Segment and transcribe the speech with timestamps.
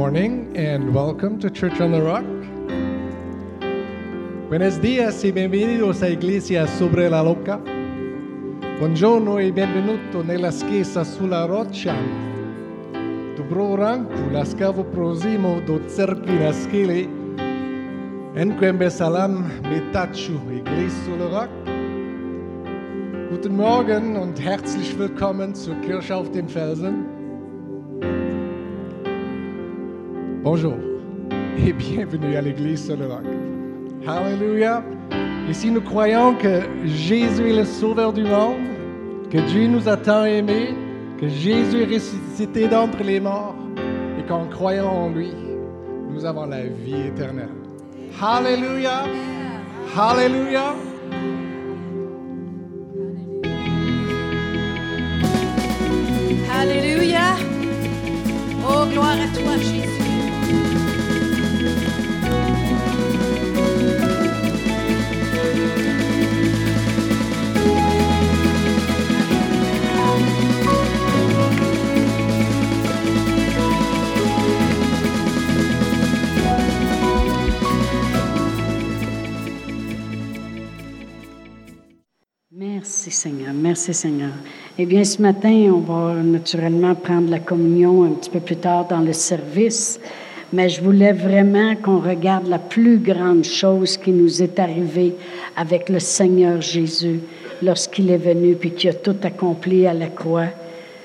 [0.00, 2.24] Morning and welcome to Church on the Rock.
[4.48, 7.60] Buenos días y bienvenidos a Iglesia sobre la Loca.
[8.78, 11.94] Buongiorno e benvenuto nella chiesa sulla roccia.
[13.36, 17.06] Dobro ranku la scavo prosimo do cerchi naskele.
[18.36, 21.50] Enquembe salam metachu Iglesia sur Rock.
[23.28, 27.09] Guten Morgen und herzlich willkommen zur Kirche auf den Felsen.
[30.42, 30.72] Bonjour
[31.58, 33.26] et bienvenue à l'Église sur le roc.
[34.08, 34.82] Alléluia.
[35.50, 38.56] Ici, nous croyons que Jésus est le Sauveur du monde,
[39.30, 40.74] que Dieu nous a tant aimés,
[41.20, 43.54] que Jésus est ressuscité d'entre les morts
[44.18, 45.30] et qu'en croyant en lui,
[46.08, 47.50] nous avons la vie éternelle.
[48.22, 49.02] Alléluia.
[49.94, 50.74] Alléluia.
[56.50, 57.36] Alléluia.
[58.66, 59.99] Oh, gloire à toi, Jésus.
[83.22, 84.32] Seigneur, merci Seigneur.
[84.78, 88.88] Eh bien, ce matin, on va naturellement prendre la communion un petit peu plus tard
[88.88, 90.00] dans le service,
[90.54, 95.16] mais je voulais vraiment qu'on regarde la plus grande chose qui nous est arrivée
[95.54, 97.20] avec le Seigneur Jésus
[97.62, 100.48] lorsqu'il est venu puis qu'il a tout accompli à la croix,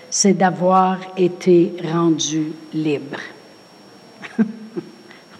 [0.10, 3.20] c'est d'avoir été rendu libre.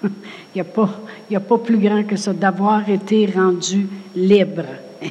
[0.04, 0.12] Il
[0.56, 4.66] n'y a, a pas plus grand que ça, d'avoir été rendu libre.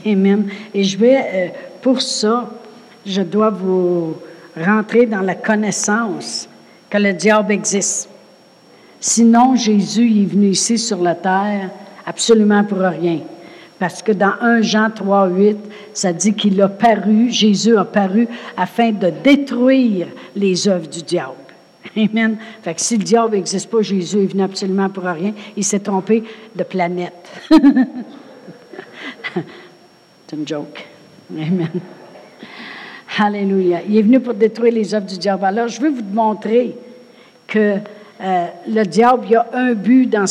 [0.06, 0.48] Amen.
[0.72, 1.48] Et je vais, euh,
[1.82, 2.50] pour ça,
[3.06, 4.16] je dois vous
[4.56, 6.48] rentrer dans la connaissance
[6.88, 8.08] que le diable existe.
[9.00, 11.70] Sinon, Jésus est venu ici sur la terre
[12.06, 13.20] absolument pour rien.
[13.78, 15.58] Parce que dans 1 Jean 3, 8,
[15.92, 21.34] ça dit qu'il a paru, Jésus a paru afin de détruire les œuvres du diable.
[21.96, 22.38] Amen.
[22.62, 25.34] Fait que si le diable n'existe pas, Jésus est venu absolument pour rien.
[25.56, 26.24] Il s'est trompé
[26.54, 27.30] de planète.
[30.26, 30.86] C'est une joke.
[31.30, 31.68] Amen.
[33.18, 33.80] Alléluia.
[33.88, 35.44] Il est venu pour détruire les œuvres du diable.
[35.44, 36.74] Alors, je veux vous montrer
[37.46, 37.76] que
[38.20, 40.24] euh, le diable, il y a un but dans,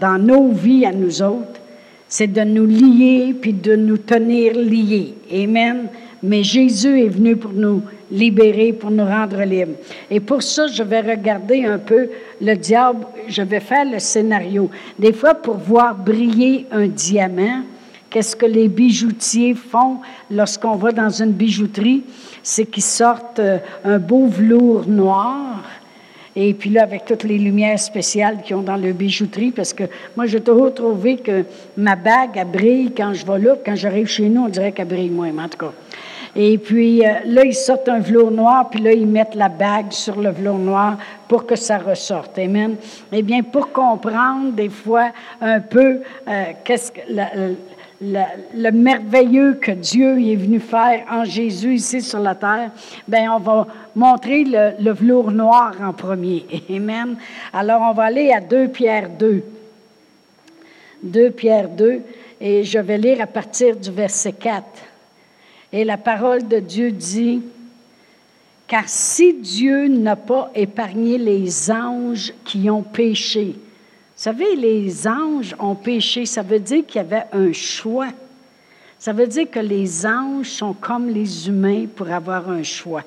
[0.00, 1.60] dans, nos vies à nous autres,
[2.08, 5.14] c'est de nous lier puis de nous tenir liés.
[5.32, 5.86] Amen.
[6.22, 9.76] Mais Jésus est venu pour nous libérer, pour nous rendre libres.
[10.10, 12.08] Et pour ça, je vais regarder un peu
[12.40, 14.68] le diable, je vais faire le scénario.
[14.98, 17.62] Des fois, pour voir briller un diamant,
[18.10, 19.98] Qu'est-ce que les bijoutiers font
[20.32, 22.02] lorsqu'on va dans une bijouterie?
[22.42, 25.62] C'est qu'ils sortent euh, un beau velours noir.
[26.34, 29.84] Et puis là, avec toutes les lumières spéciales qu'ils ont dans le bijouterie, parce que
[30.16, 31.44] moi, j'ai toujours trouvé que
[31.76, 33.54] ma bague, elle brille quand je vais là.
[33.64, 35.72] Quand j'arrive chez nous, on dirait qu'elle brille moins, en tout cas.
[36.34, 39.90] Et puis euh, là, ils sortent un velours noir, puis là, ils mettent la bague
[39.92, 40.96] sur le velours noir
[41.28, 42.38] pour que ça ressorte.
[42.38, 42.76] Amen.
[43.12, 45.10] Eh bien, pour comprendre des fois
[45.40, 47.00] un peu euh, qu'est-ce que
[48.00, 52.70] le, merveilleux que Dieu est venu faire en Jésus ici sur la terre,
[53.06, 56.46] ben on va montrer le, le, velours noir en premier.
[56.70, 57.16] Amen.
[57.52, 59.42] Alors, on va aller à 2 Pierre 2.
[61.02, 62.00] 2 Pierre 2,
[62.40, 64.64] et je vais lire à partir du verset 4.
[65.72, 67.42] Et la parole de Dieu dit,
[68.66, 73.56] Car si Dieu n'a pas épargné les anges qui ont péché,
[74.22, 78.08] savez, les anges ont péché, ça veut dire qu'il y avait un choix.
[78.98, 83.02] Ça veut dire que les anges sont comme les humains pour avoir un choix.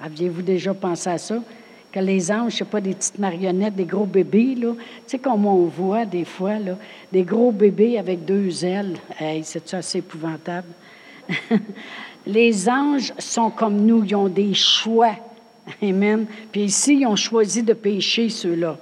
[0.00, 1.42] Aviez-vous déjà pensé à ça?
[1.92, 4.72] Que les anges, ce pas des petites marionnettes, des gros bébés, là.
[4.74, 6.78] Tu sais, comme on voit des fois, là,
[7.12, 8.96] des gros bébés avec deux ailes.
[9.20, 10.68] Hey, c'est assez épouvantable?
[12.26, 15.14] les anges sont comme nous, ils ont des choix.
[15.82, 16.24] Amen.
[16.50, 18.78] Puis ici, ils ont choisi de pécher, ceux-là.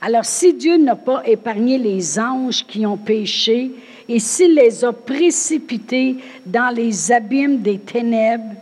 [0.00, 3.72] Alors, si Dieu n'a pas épargné les anges qui ont péché,
[4.08, 6.16] et s'il les a précipités
[6.46, 8.54] dans les abîmes des ténèbres,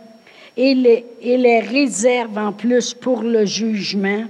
[0.57, 4.23] et les, réserve en plus pour le jugement,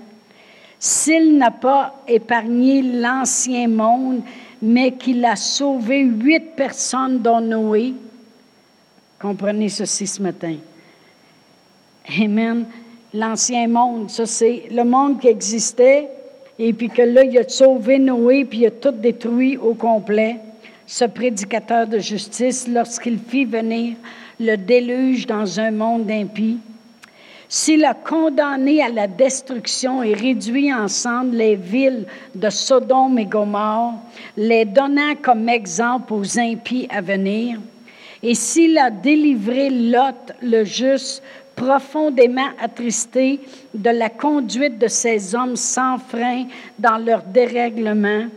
[0.77, 4.21] s'il n'a pas épargné l'ancien monde,
[4.61, 7.93] mais qu'il a sauvé huit personnes dont Noé,
[9.19, 10.55] comprenez ceci ce matin.
[12.19, 12.65] Amen.
[13.13, 16.09] L'ancien monde, ça c'est le monde qui existait,
[16.59, 20.37] et puis que là, il a sauvé Noé, puis il a tout détruit au complet,
[20.85, 23.95] ce prédicateur de justice, lorsqu'il fit venir
[24.39, 26.59] le déluge dans un monde impie.
[27.49, 32.05] S'il a condamné à la destruction et réduit ensemble les villes
[32.35, 33.93] de Sodome et Gomorre,
[34.35, 37.57] les donnant comme exemple aux impies à venir,
[38.21, 41.23] et s'il a délivré Lot le juste,
[41.57, 43.41] profondément attristé
[43.73, 46.45] de la conduite de ces hommes sans frein
[46.79, 48.27] dans leur dérèglement,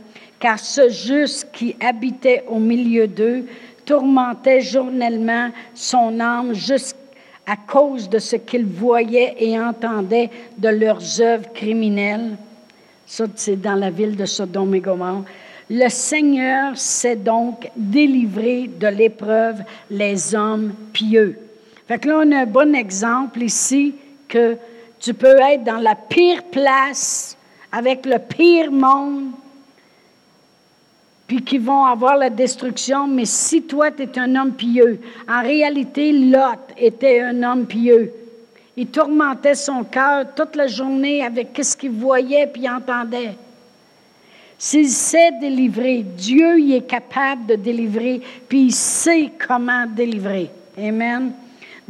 [0.41, 3.45] car ce juste qui habitait au milieu d'eux
[3.85, 11.53] tourmentait journellement son âme jusqu'à cause de ce qu'il voyait et entendait de leurs œuvres
[11.53, 12.37] criminelles.
[13.05, 15.25] Ça, c'est dans la ville de Sodome et Gomorrhe.
[15.69, 21.50] Le Seigneur s'est donc délivré de l'épreuve les hommes pieux.
[21.91, 23.97] Fait que là, on a un bon exemple ici
[24.29, 24.57] que
[25.01, 27.37] tu peux être dans la pire place,
[27.73, 29.33] avec le pire monde,
[31.27, 35.43] puis qui vont avoir la destruction, mais si toi, tu es un homme pieux, en
[35.43, 38.13] réalité, Lot était un homme pieux.
[38.77, 43.35] Il tourmentait son cœur toute la journée avec ce qu'il voyait puis entendait.
[44.57, 50.53] S'il sait délivrer, Dieu y est capable de délivrer, puis il sait comment délivrer.
[50.79, 51.33] Amen.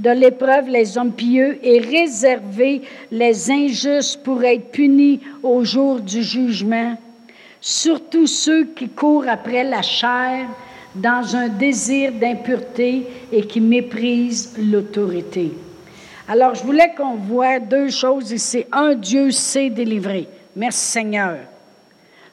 [0.00, 2.80] De l'épreuve, les hommes pieux et réserver
[3.10, 6.96] les injustes pour être punis au jour du jugement.
[7.60, 10.48] Surtout ceux qui courent après la chair
[10.94, 15.52] dans un désir d'impureté et qui méprisent l'autorité.
[16.26, 18.64] Alors, je voulais qu'on voit deux choses ici.
[18.72, 20.26] Un, Dieu sait délivrer.
[20.56, 21.36] Merci Seigneur.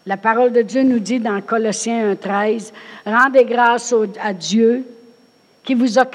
[0.06, 2.72] La parole de Dieu nous dit dans Colossiens 1.13,
[3.06, 3.94] rendez grâce
[4.24, 4.86] à Dieu
[5.68, 6.06] qui vous a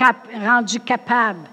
[0.43, 1.47] rendu capable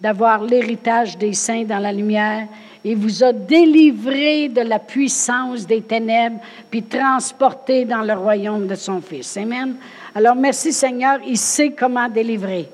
[0.00, 2.48] d'avoir l'héritage des saints dans la lumière
[2.82, 6.40] et vous a délivré de la puissance des ténèbres,
[6.70, 9.36] puis transporté dans le royaume de son Fils.
[9.36, 9.76] Amen.
[10.14, 12.70] Alors merci Seigneur, il sait comment délivrer.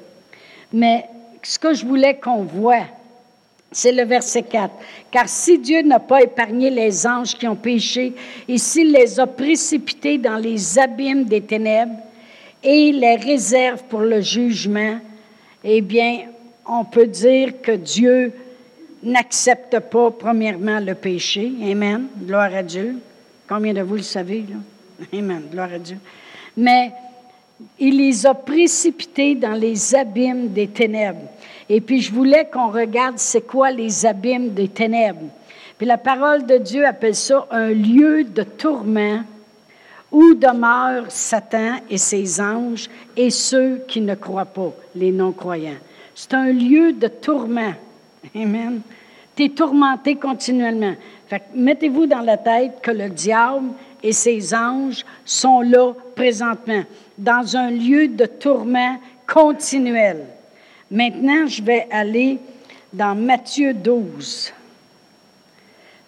[0.72, 1.06] Mais
[1.42, 2.86] ce que je voulais qu'on voit,
[3.72, 4.72] c'est le verset 4.
[5.10, 8.14] Car si Dieu n'a pas épargné les anges qui ont péché,
[8.46, 11.96] et s'il les a précipités dans les abîmes des ténèbres
[12.62, 14.99] et les réserve pour le jugement,
[15.64, 16.20] eh bien,
[16.66, 18.32] on peut dire que Dieu
[19.02, 21.52] n'accepte pas, premièrement, le péché.
[21.62, 22.06] Amen.
[22.25, 22.96] Gloire à Dieu.
[23.49, 25.16] Combien de vous le savez, là?
[25.19, 25.44] Amen.
[25.50, 25.99] Gloire à Dieu.
[26.56, 26.93] Mais
[27.78, 31.28] il les a précipités dans les abîmes des ténèbres.
[31.69, 35.31] Et puis, je voulais qu'on regarde c'est quoi les abîmes des ténèbres.
[35.76, 39.22] Puis la parole de Dieu appelle ça un lieu de tourment
[40.10, 45.78] où demeurent Satan et ses anges et ceux qui ne croient pas, les non-croyants?
[46.14, 47.75] C'est un lieu de tourment.
[48.34, 48.81] Amen.
[49.37, 50.94] Tu es tourmenté continuellement.
[51.55, 53.69] mettez-vous dans la tête que le diable
[54.02, 56.82] et ses anges sont là présentement,
[57.16, 60.25] dans un lieu de tourment continuel.
[60.90, 62.38] Maintenant, je vais aller
[62.93, 64.52] dans Matthieu 12,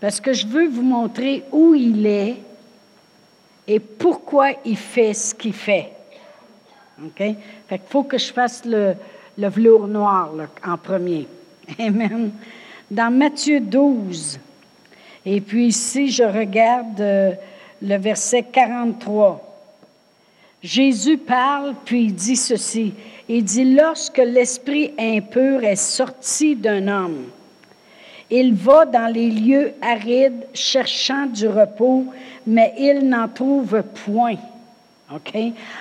[0.00, 2.36] parce que je veux vous montrer où il est
[3.66, 5.92] et pourquoi il fait ce qu'il fait.
[7.02, 7.16] OK?
[7.16, 8.94] Fait qu'il faut que je fasse le,
[9.38, 10.30] le velours noir
[10.66, 11.26] en premier.
[11.78, 12.32] Amen.
[12.90, 14.38] Dans Matthieu 12,
[15.24, 17.32] et puis ici, je regarde euh,
[17.82, 19.46] le verset 43.
[20.62, 22.94] Jésus parle, puis il dit ceci.
[23.28, 27.26] Il dit, lorsque l'esprit impur est sorti d'un homme,
[28.30, 32.04] il va dans les lieux arides cherchant du repos,
[32.46, 34.36] mais il n'en trouve point.
[35.12, 35.34] OK?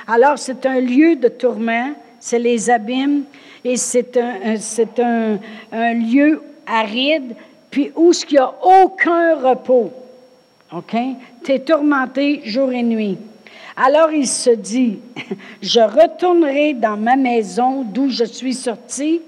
[0.07, 3.23] Alors, c'est un lieu de tourment, c'est les abîmes,
[3.63, 5.37] et c'est un,
[5.71, 7.35] un, lieu aride,
[7.69, 9.91] puis où il n'y a aucun repos.
[10.75, 10.95] OK?
[11.43, 13.17] Tu es tourmenté jour et nuit.
[13.75, 14.99] Alors il se dit,
[15.61, 19.21] je retournerai dans ma maison d'où je suis sorti.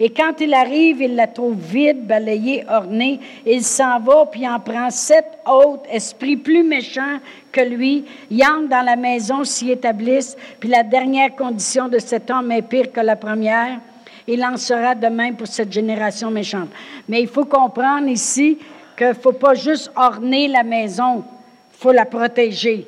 [0.00, 3.18] Et quand il arrive, il la trouve vide, balayée, ornée.
[3.44, 7.18] Il s'en va, puis il en prend sept autres esprits plus méchants
[7.50, 8.04] que lui.
[8.30, 10.36] Il entre dans la maison, s'y établissent.
[10.60, 13.80] Puis la dernière condition de cet homme est pire que la première.
[14.28, 16.68] Il en sera de même pour cette génération méchante.
[17.08, 18.58] Mais il faut comprendre ici
[18.96, 21.24] qu'il ne faut pas juste orner la maison,
[21.72, 22.86] il faut la protéger.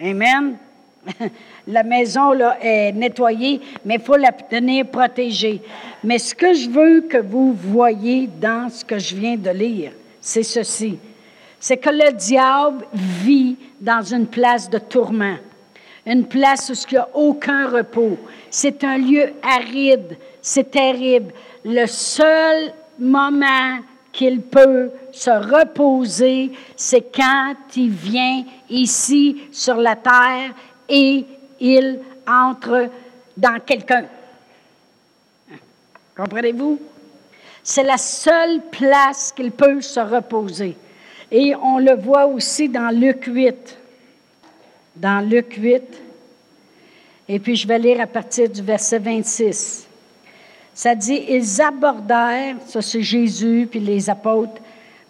[0.00, 0.56] Amen.
[1.68, 5.60] La maison là, est nettoyée, mais il faut la tenir protégée.
[6.02, 9.92] Mais ce que je veux que vous voyez dans ce que je viens de lire,
[10.18, 10.98] c'est ceci.
[11.60, 15.36] C'est que le diable vit dans une place de tourment,
[16.06, 18.16] une place où il n'y a aucun repos.
[18.48, 21.34] C'est un lieu aride, c'est terrible.
[21.66, 30.54] Le seul moment qu'il peut se reposer, c'est quand il vient ici sur la terre
[30.88, 31.26] et
[31.60, 32.90] il entre
[33.36, 34.04] dans quelqu'un.
[36.16, 36.80] Comprenez-vous?
[37.62, 40.76] C'est la seule place qu'il peut se reposer.
[41.30, 43.78] Et on le voit aussi dans Luc 8.
[44.96, 45.82] Dans Luc 8.
[47.28, 49.86] Et puis je vais lire à partir du verset 26.
[50.72, 54.60] Ça dit, ils abordèrent, ça c'est Jésus puis les apôtres,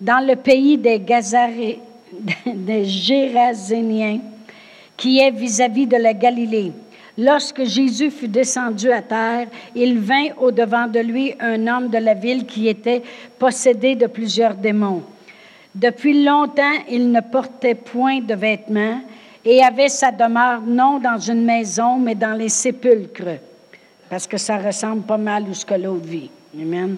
[0.01, 1.79] dans le pays des, Gazaré,
[2.47, 2.85] des
[4.99, 6.73] qui est vis-à-vis de la Galilée.
[7.17, 12.13] Lorsque Jésus fut descendu à terre, il vint au-devant de lui un homme de la
[12.13, 13.03] ville qui était
[13.39, 15.03] possédé de plusieurs démons.
[15.75, 19.01] Depuis longtemps, il ne portait point de vêtements
[19.43, 23.41] et avait sa demeure non dans une maison, mais dans les sépulcres
[24.09, 26.31] parce que ça ressemble pas mal à ce que l'autre vit.
[26.61, 26.97] Amen.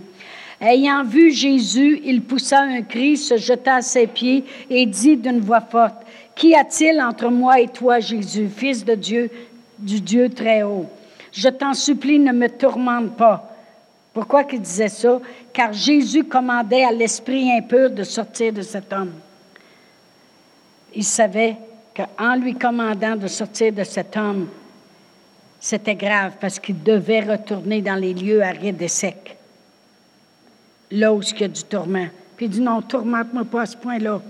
[0.60, 5.40] Ayant vu Jésus, il poussa un cri, se jeta à ses pieds et dit d'une
[5.40, 6.02] voix forte,
[6.40, 9.30] Qu'y a-t-il entre moi et toi, Jésus, Fils de Dieu,
[9.78, 10.86] du Dieu très haut?
[11.32, 13.54] Je t'en supplie, ne me tourmente pas.
[14.14, 15.20] Pourquoi qu'il disait ça?
[15.52, 19.12] Car Jésus commandait à l'esprit impur de sortir de cet homme.
[20.94, 21.56] Il savait
[21.94, 24.48] qu'en lui commandant de sortir de cet homme,
[25.60, 29.36] c'était grave parce qu'il devait retourner dans les lieux arides et secs,
[30.90, 32.08] là où il y a du tourment.
[32.34, 34.22] Puis il dit Non, tourmente-moi pas à ce point-là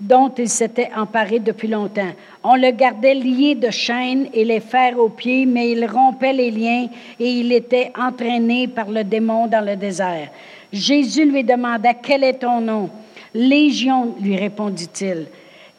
[0.00, 2.12] dont il s'était emparé depuis longtemps.
[2.42, 6.50] On le gardait lié de chaînes et les fers aux pieds, mais il rompait les
[6.50, 6.88] liens
[7.20, 10.28] et il était entraîné par le démon dans le désert.
[10.72, 12.90] Jésus lui demanda, Quel est ton nom?
[13.34, 15.26] Légion, lui répondit-il,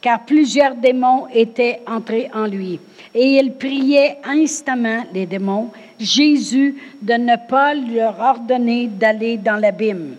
[0.01, 2.79] car plusieurs démons étaient entrés en lui.
[3.13, 10.15] Et il priait instamment, les démons, Jésus de ne pas leur ordonner d'aller dans l'abîme.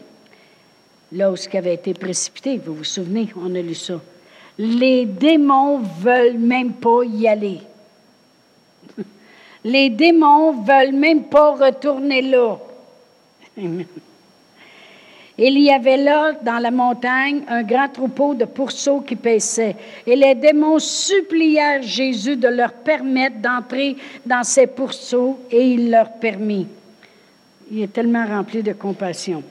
[1.15, 4.01] Là où ce avait été précipité, vous vous souvenez, on a lu ça.
[4.59, 7.61] Les démons veulent même pas y aller.
[9.65, 12.59] Les démons veulent même pas retourner là.
[15.39, 19.77] Il y avait là, dans la montagne, un grand troupeau de pourceaux qui paissaient.
[20.07, 26.13] Et les démons supplièrent Jésus de leur permettre d'entrer dans ces pourceaux, et il leur
[26.15, 26.67] permit.
[27.71, 29.43] Il est tellement rempli de compassion.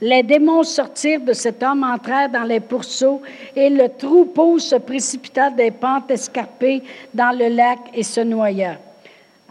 [0.00, 3.22] Les démons sortirent de cet homme, entrèrent dans les pourceaux,
[3.54, 6.82] et le troupeau se précipita des pentes escarpées
[7.12, 8.78] dans le lac et se noya.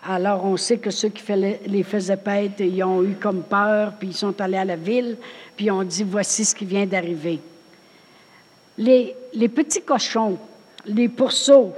[0.06, 1.24] Alors, on sait que ceux qui
[1.66, 5.18] les faisaient paître, ils ont eu comme peur, puis ils sont allés à la ville,
[5.56, 7.40] puis on dit, voici ce qui vient d'arriver.
[8.78, 10.38] Les, les petits cochons,
[10.86, 11.74] les pourceaux,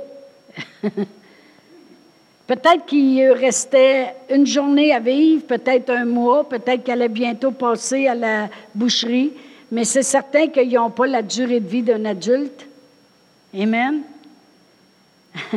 [2.48, 8.08] peut-être qu'il restait une journée à vivre, peut-être un mois, peut-être qu'elle allait bientôt passer
[8.08, 9.34] à la boucherie,
[9.72, 12.66] mais c'est certain qu'ils n'ont pas la durée de vie d'un adulte.
[13.58, 14.02] Amen.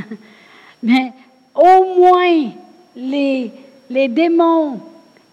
[0.83, 1.12] mais
[1.54, 2.50] au moins
[2.97, 3.50] les,
[3.90, 4.80] les démons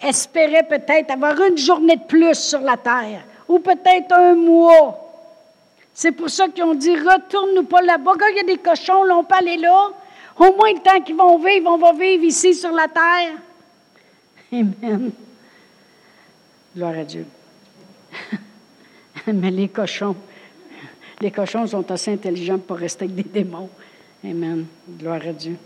[0.01, 5.01] espéraient peut-être avoir une journée de plus sur la terre, ou peut-être un mois.
[5.93, 8.13] C'est pour ça qu'ils ont dit, retourne-nous pas là-bas.
[8.19, 9.91] Quand il y a des cochons, là, on peut aller là.
[10.37, 13.37] Au moins le temps qu'ils vont vivre, on va vivre ici sur la terre.
[14.51, 15.11] Amen.
[16.75, 17.25] Gloire à Dieu.
[19.27, 20.15] Mais les cochons,
[21.21, 23.69] les cochons sont assez intelligents pour rester avec des démons.
[24.23, 24.65] Amen.
[24.99, 25.57] Gloire à Dieu.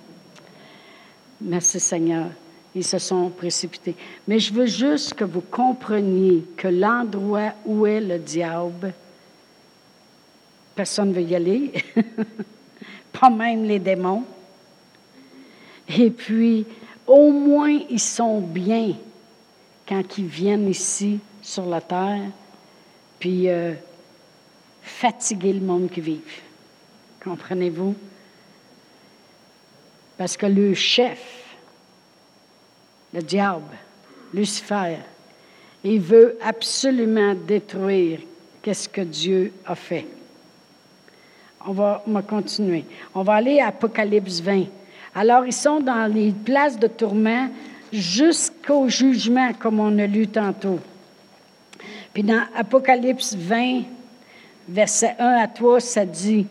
[1.42, 2.28] Merci Seigneur.
[2.76, 3.96] Ils se sont précipités.
[4.28, 8.94] Mais je veux juste que vous compreniez que l'endroit où est le diable,
[10.76, 11.74] personne ne veut y aller,
[13.20, 14.24] pas même les démons.
[15.98, 16.66] Et puis,
[17.08, 18.94] au moins, ils sont bien
[19.88, 22.30] quand ils viennent ici sur la terre,
[23.18, 23.74] puis euh,
[24.84, 26.22] fatiguer le monde qui vit.
[27.24, 27.96] Comprenez-vous?
[30.18, 31.56] Parce que le chef,
[33.14, 33.76] le diable,
[34.34, 34.98] Lucifer,
[35.84, 38.20] il veut absolument détruire
[38.62, 40.06] qu'est-ce que Dieu a fait.
[41.66, 42.86] On va, on va continuer.
[43.16, 44.66] On va aller à Apocalypse 20.
[45.16, 47.50] Alors, ils sont dans les places de tourment
[47.92, 50.80] jusqu'au jugement, comme on a lu tantôt.
[52.14, 53.82] Puis dans Apocalypse 20,
[54.68, 56.46] verset 1 à 3, ça dit,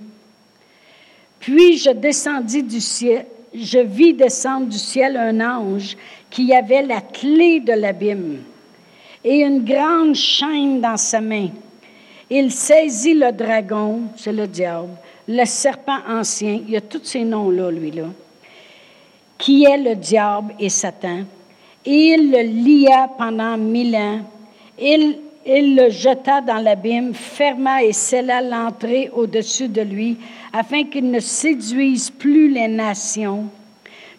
[1.41, 5.97] Puis je descendis du ciel, je vis descendre du ciel un ange
[6.31, 8.39] qui avait la clé de l'abîme
[9.25, 11.49] et une grande chaîne dans sa main.
[12.31, 14.91] Il saisit le dragon, c'est le diable,
[15.27, 18.05] le serpent ancien, il y a tous ces noms-là, lui-là,
[19.39, 21.21] qui est le diable et Satan,
[21.87, 24.21] et il le lia pendant mille ans.
[24.79, 30.19] Il, il le jeta dans l'abîme, ferma et scella l'entrée au-dessus de lui,
[30.53, 33.49] afin qu'il ne séduise plus les nations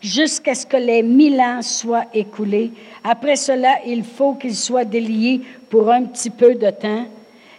[0.01, 2.71] jusqu'à ce que les mille ans soient écoulés.
[3.03, 7.05] Après cela, il faut qu'il soit délié pour un petit peu de temps.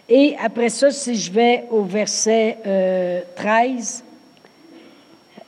[0.09, 2.57] Et après ça, si je vais au verset
[3.35, 5.41] 13, euh,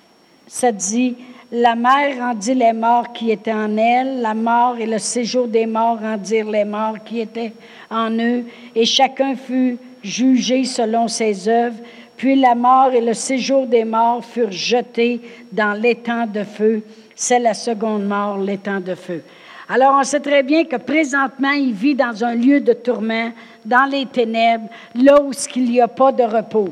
[0.48, 1.16] ça dit,
[1.54, 5.68] la mer rendit les morts qui étaient en elle, la mort et le séjour des
[5.68, 7.54] morts rendirent les morts qui étaient
[7.92, 8.46] en eux,
[8.76, 11.78] et chacun fut jugé selon ses œuvres.
[12.18, 16.82] Puis la mort et le séjour des morts furent jetés dans l'étang de feu.
[17.16, 19.24] C'est la seconde mort, l'étang de feu.
[19.70, 23.32] Alors on sait très bien que présentement, il vit dans un lieu de tourment,
[23.64, 26.70] dans les ténèbres, là où il n'y a pas de repos.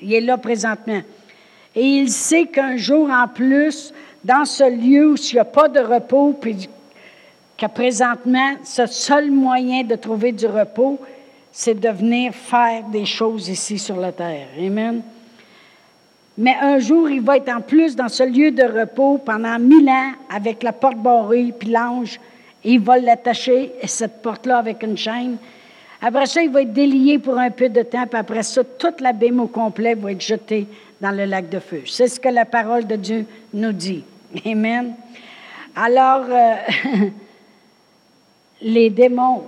[0.00, 1.00] Il est là présentement.
[1.76, 5.68] Et il sait qu'un jour en plus, dans ce lieu où il n'y a pas
[5.68, 6.68] de repos, puis
[7.56, 10.98] que présentement, ce seul moyen de trouver du repos,
[11.52, 14.48] c'est de venir faire des choses ici sur la terre.
[14.58, 15.02] Amen.
[16.36, 19.88] Mais un jour, il va être en plus dans ce lieu de repos pendant mille
[19.88, 22.18] ans avec la porte barrée, puis l'ange,
[22.64, 25.36] il va l'attacher, cette porte-là, avec une chaîne.
[26.02, 29.00] Après ça, il va être délié pour un peu de temps, puis après ça, toute
[29.00, 30.66] l'abîme au complet va être jetée
[31.04, 31.82] dans le lac de feu.
[31.84, 34.02] C'est ce que la parole de Dieu nous dit.
[34.46, 34.94] Amen.
[35.76, 36.54] Alors, euh,
[38.62, 39.44] les démons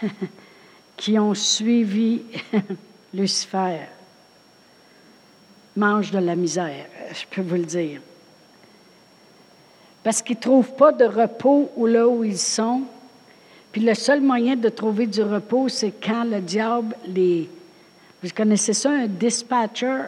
[0.96, 2.22] qui ont suivi
[3.14, 3.80] Lucifer
[5.74, 8.00] mangent de la misère, je peux vous le dire.
[10.04, 12.82] Parce qu'ils ne trouvent pas de repos où là où ils sont.
[13.72, 17.50] Puis le seul moyen de trouver du repos, c'est quand le diable les...
[18.22, 20.02] Vous connaissez ça, un dispatcher?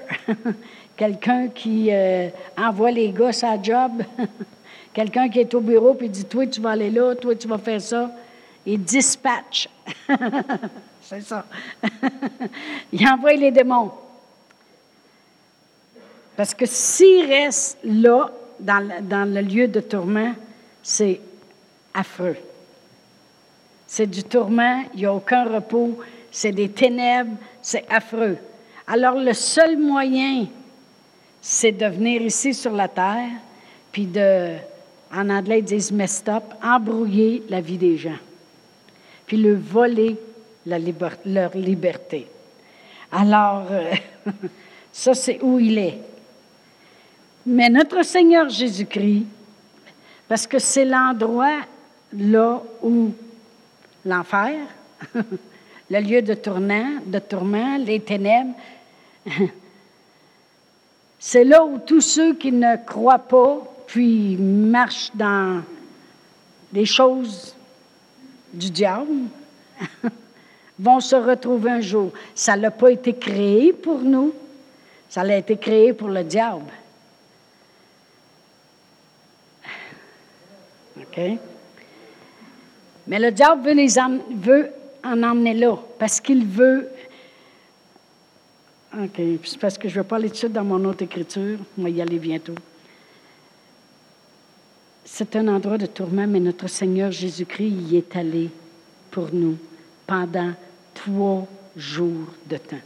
[0.96, 4.02] Quelqu'un qui euh, envoie les gars à job,
[4.92, 7.58] quelqu'un qui est au bureau puis dit Toi, tu vas aller là, toi, tu vas
[7.58, 8.10] faire ça.
[8.66, 9.68] Il dispatch.
[11.02, 11.44] C'est ça.
[12.92, 13.92] il envoie les démons.
[16.36, 20.34] Parce que s'il reste là, dans, dans le lieu de tourment,
[20.82, 21.20] c'est
[21.92, 22.36] affreux.
[23.86, 25.98] C'est du tourment, il n'y a aucun repos,
[26.30, 28.36] c'est des ténèbres, c'est affreux.
[28.86, 30.46] Alors le seul moyen
[31.46, 33.28] c'est de venir ici sur la terre,
[33.92, 34.54] puis de,
[35.12, 38.16] en anglais, ils disent messed up, embrouiller la vie des gens,
[39.26, 40.16] puis le voler
[41.26, 42.26] leur liberté.
[43.12, 43.92] Alors, euh,
[44.92, 45.98] ça, c'est où il est.
[47.44, 49.26] Mais notre Seigneur Jésus-Christ,
[50.26, 51.58] parce que c'est l'endroit
[52.16, 53.12] là où
[54.06, 54.66] l'enfer,
[55.90, 58.54] le lieu de tourment, de tourment, les ténèbres,
[61.26, 65.62] C'est là où tous ceux qui ne croient pas, puis marchent dans
[66.70, 67.56] les choses
[68.52, 69.30] du diable,
[70.78, 72.12] vont se retrouver un jour.
[72.34, 74.34] Ça n'a pas été créé pour nous,
[75.08, 76.70] ça a été créé pour le diable.
[80.98, 81.20] OK?
[83.06, 83.94] Mais le diable veut, les
[84.36, 84.70] veut
[85.02, 86.90] en emmener là, parce qu'il veut
[89.02, 89.20] OK.
[89.44, 91.58] C'est parce que je vais parler de ça dans mon autre écriture.
[91.78, 92.54] On va y aller bientôt.
[95.04, 98.50] C'est un endroit de tourment, mais notre Seigneur Jésus-Christ y est allé
[99.10, 99.56] pour nous
[100.06, 100.52] pendant
[100.94, 102.76] trois jours de temps.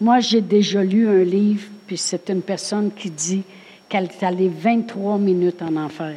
[0.00, 3.42] Moi, j'ai déjà lu un livre, puis c'est une personne qui dit
[3.88, 6.16] qu'elle est allée 23 minutes en enfer.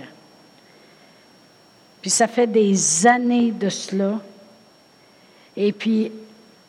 [2.02, 4.22] Puis ça fait des années de cela.
[5.56, 6.12] Et puis,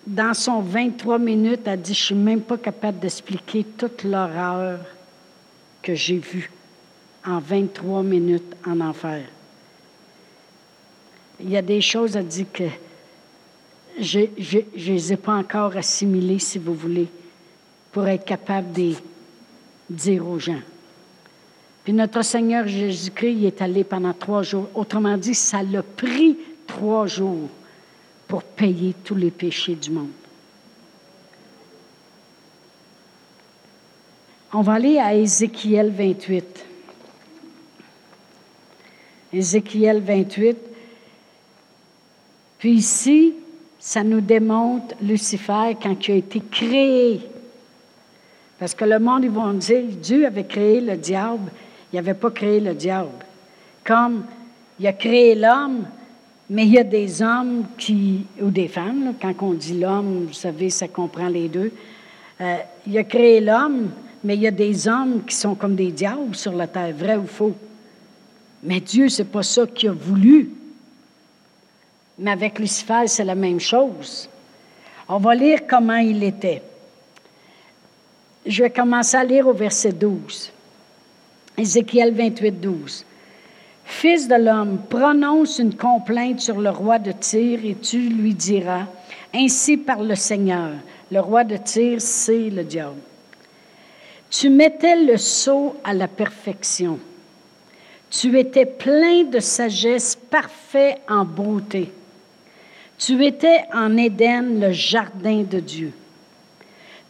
[0.06, 4.80] dans son 23 minutes, elle dit, je ne suis même pas capable d'expliquer toute l'horreur
[5.82, 6.50] que j'ai vue
[7.24, 9.24] en 23 minutes en enfer.
[11.40, 12.64] Il y a des choses, elle dit, que
[13.98, 17.08] je ne les ai pas encore assimilées, si vous voulez,
[17.92, 18.92] pour être capable de
[19.88, 20.60] dire aux gens.
[21.82, 24.68] Puis notre Seigneur Jésus-Christ est allé pendant trois jours.
[24.74, 26.36] Autrement dit, ça l'a pris
[26.66, 27.48] trois jours
[28.28, 30.10] pour payer tous les péchés du monde.
[34.52, 36.64] On va aller à Ézéchiel 28.
[39.32, 40.56] Ézéchiel 28.
[42.58, 43.34] Puis ici,
[43.78, 47.20] ça nous démontre Lucifer quand il a été créé.
[48.58, 51.50] Parce que le monde, ils vont dire, Dieu avait créé le diable,
[51.92, 53.10] il n'avait pas créé le diable.
[53.84, 54.24] Comme
[54.78, 55.84] il a créé l'homme,
[56.50, 60.35] mais il y a des hommes qui, ou des femmes, quand on dit l'homme, vous
[60.35, 61.72] savez, ça comprend les deux.
[62.40, 63.90] Euh, il a créé l'homme,
[64.22, 67.16] mais il y a des hommes qui sont comme des diables sur la terre, vrai
[67.16, 67.54] ou faux.
[68.62, 70.50] Mais Dieu, c'est pas ça qu'il a voulu.
[72.18, 74.28] Mais avec Lucifer, c'est la même chose.
[75.09, 76.62] On va lire comment il était.
[78.46, 80.52] Je vais commencer à lire au verset 12.
[81.57, 83.04] Ézéchiel 28, 12.
[84.04, 88.84] Fils de l'homme, prononce une complainte sur le roi de Tyr et tu lui diras,
[89.34, 90.72] Ainsi par le Seigneur.
[91.10, 93.00] Le roi de Tyr, c'est le diable.
[94.28, 96.98] Tu mettais le sceau à la perfection.
[98.10, 101.90] Tu étais plein de sagesse, parfait en beauté.
[102.98, 105.92] Tu étais en Éden, le jardin de Dieu.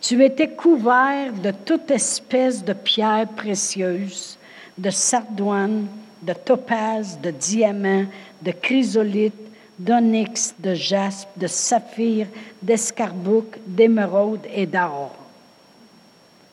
[0.00, 4.38] Tu étais couvert de toute espèce de pierres précieuses,
[4.78, 5.88] de sardoine,
[6.24, 8.06] de topaz, de diamant,
[8.42, 9.34] de chrysolite,
[9.78, 12.26] d'onyx, de jaspe, de saphir,
[12.62, 15.14] d'escarboucle, d'émeraude et d'or.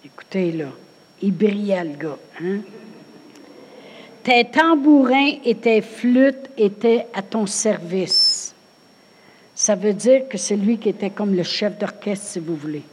[0.04, 0.70] Écoutez, là,
[1.22, 2.18] il brillait le gars.
[2.42, 2.60] Hein?
[4.24, 8.54] Tes tambourins et tes flûtes étaient à ton service.
[9.56, 12.84] Ça veut dire que c'est lui qui était comme le chef d'orchestre, si vous voulez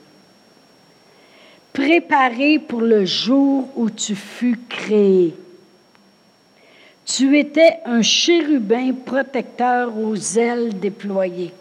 [1.79, 5.33] préparé pour le jour où tu fus créé.
[7.11, 11.53] Tu étais un chérubin protecteur aux ailes déployées.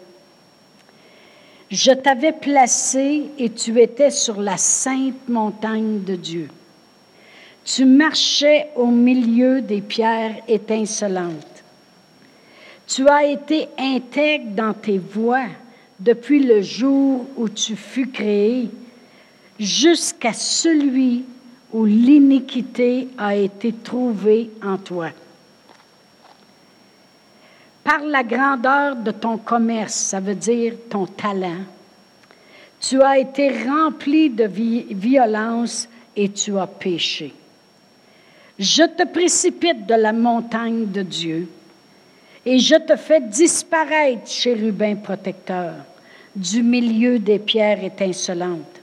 [1.70, 6.48] Je t'avais placé et tu étais sur la sainte montagne de Dieu.
[7.64, 11.64] Tu marchais au milieu des pierres étincelantes.
[12.86, 15.48] Tu as été intègre dans tes voies
[15.98, 18.68] depuis le jour où tu fus créé
[19.58, 21.24] jusqu'à celui
[21.72, 25.10] où l'iniquité a été trouvée en toi.
[27.88, 31.64] Par la grandeur de ton commerce, ça veut dire ton talent,
[32.78, 37.32] tu as été rempli de violence et tu as péché.
[38.58, 41.48] Je te précipite de la montagne de Dieu
[42.44, 45.72] et je te fais disparaître, chérubin protecteur,
[46.36, 48.82] du milieu des pierres étincelantes.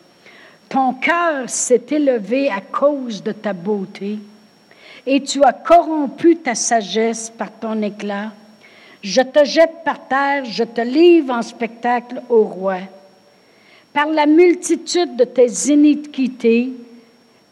[0.68, 4.18] Ton cœur s'est élevé à cause de ta beauté
[5.06, 8.32] et tu as corrompu ta sagesse par ton éclat.
[9.06, 12.80] Je te jette par terre, je te livre en spectacle au roi.
[13.94, 16.72] Par la multitude de tes iniquités,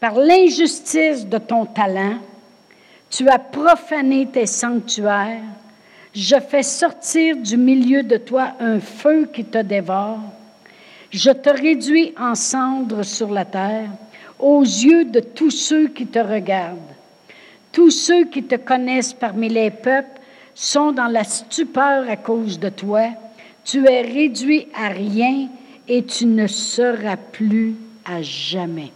[0.00, 2.18] par l'injustice de ton talent,
[3.08, 5.44] tu as profané tes sanctuaires.
[6.12, 10.18] Je fais sortir du milieu de toi un feu qui te dévore
[11.14, 13.88] je te réduis en cendres sur la terre
[14.40, 16.80] aux yeux de tous ceux qui te regardent.
[17.70, 20.20] Tous ceux qui te connaissent parmi les peuples
[20.54, 23.08] sont dans la stupeur à cause de toi.
[23.64, 25.48] Tu es réduit à rien
[25.88, 28.92] et tu ne seras plus à jamais.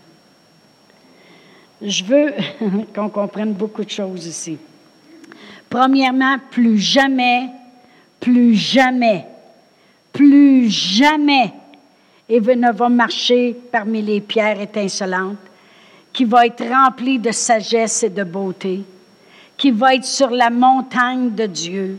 [1.80, 2.32] Je veux
[2.94, 4.58] qu'on comprenne beaucoup de choses ici.
[5.68, 7.48] Premièrement, plus jamais,
[8.20, 9.26] plus jamais,
[10.12, 11.52] plus jamais
[12.28, 15.38] et ne va marcher parmi les pierres étincelantes,
[16.12, 18.82] qui va être rempli de sagesse et de beauté,
[19.58, 21.98] qui va être sur la montagne de Dieu.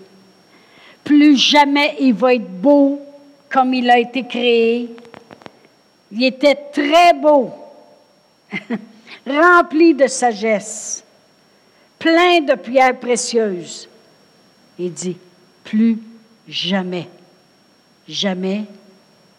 [1.04, 3.02] Plus jamais il va être beau
[3.50, 4.96] comme il a été créé.
[6.12, 7.54] Il était très beau,
[9.28, 11.04] rempli de sagesse,
[12.00, 13.88] plein de pierres précieuses.
[14.80, 15.18] Il dit,
[15.64, 16.00] plus
[16.48, 17.08] jamais,
[18.08, 18.64] jamais,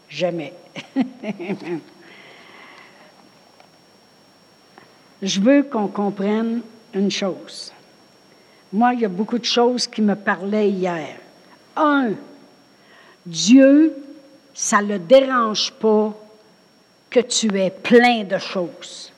[0.09, 0.53] jamais.
[5.23, 6.63] Je veux qu'on comprenne
[6.95, 7.73] une chose.
[8.73, 11.17] Moi, il y a beaucoup de choses qui me parlaient hier.
[11.77, 12.13] Un,
[13.27, 13.95] Dieu,
[14.55, 16.15] ça ne le dérange pas
[17.09, 19.13] que tu aies plein de choses.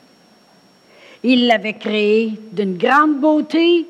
[1.22, 3.86] Il l'avait créé d'une grande beauté.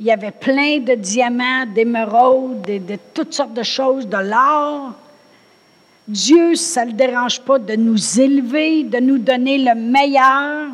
[0.00, 4.92] Il y avait plein de diamants, d'émeraudes, de, toutes sortes de choses, de l'or.
[6.06, 10.68] Dieu, ça ne le dérange pas de nous élever, de nous donner le meilleur,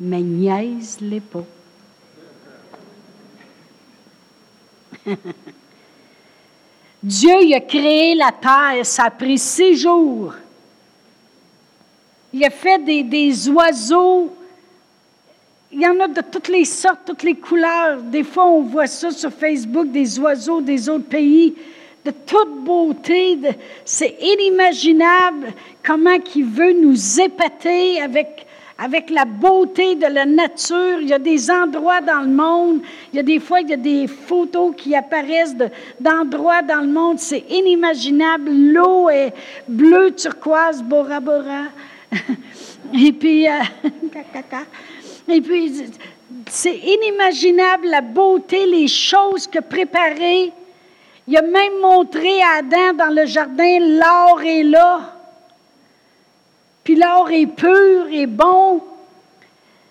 [0.00, 1.44] mais niaise-les pas.
[7.02, 10.34] Dieu il a créé la terre, ça a pris six jours.
[12.32, 14.34] Il a fait des, des, oiseaux.
[15.72, 18.02] Il y en a de toutes les sortes, toutes les couleurs.
[18.02, 21.54] Des fois, on voit ça sur Facebook, des oiseaux des autres pays
[22.06, 23.38] de toute beauté.
[23.84, 25.52] C'est inimaginable
[25.84, 28.45] comment il veut nous épater avec,
[28.78, 31.00] avec la beauté de la nature.
[31.00, 32.80] Il y a des endroits dans le monde,
[33.12, 35.56] il y a des fois, il y a des photos qui apparaissent
[36.00, 37.18] d'endroits dans le monde.
[37.18, 38.50] C'est inimaginable.
[38.50, 39.32] L'eau est
[39.66, 41.64] bleue, turquoise, Bora Bora.
[42.94, 43.52] Et puis, euh,
[45.28, 45.72] et puis,
[46.48, 50.52] c'est inimaginable la beauté, les choses que préparer
[51.28, 55.15] il a même montré à Adam dans le jardin, l'or est là.
[56.86, 58.80] Puis l'or est pur et bon.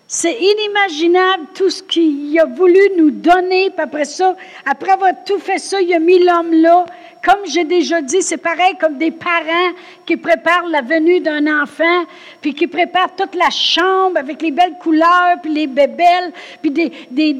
[0.08, 3.70] C'est inimaginable tout ce qu'il a voulu nous donner.
[3.70, 6.86] Puis après ça, après avoir tout fait ça, il a mis l'homme là.
[7.24, 9.72] Comme j'ai déjà dit, c'est pareil comme des parents
[10.06, 12.04] qui préparent la venue d'un enfant,
[12.40, 16.92] puis qui préparent toute la chambre avec les belles couleurs, puis les bébelles, puis des,
[17.10, 17.34] des,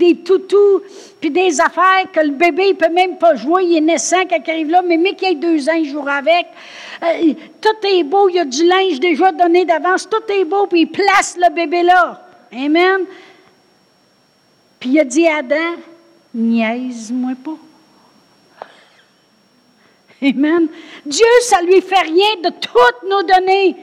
[1.20, 4.38] puis des affaires que le bébé, il peut même pas jouer, il est naissant quand
[4.44, 6.46] il arrive là, mais mais qu'il ait deux ans, il jouera avec.
[7.04, 10.66] Euh, tout est beau, il y a du linge déjà donné d'avance, tout est beau,
[10.66, 12.25] puis il place le bébé là.
[12.52, 13.06] Amen.
[14.78, 15.76] Puis il a dit à Adam,
[16.34, 17.58] niaise-moi pas.
[20.22, 20.68] Amen.
[21.04, 23.76] Dieu, ça lui fait rien de tout nous donner.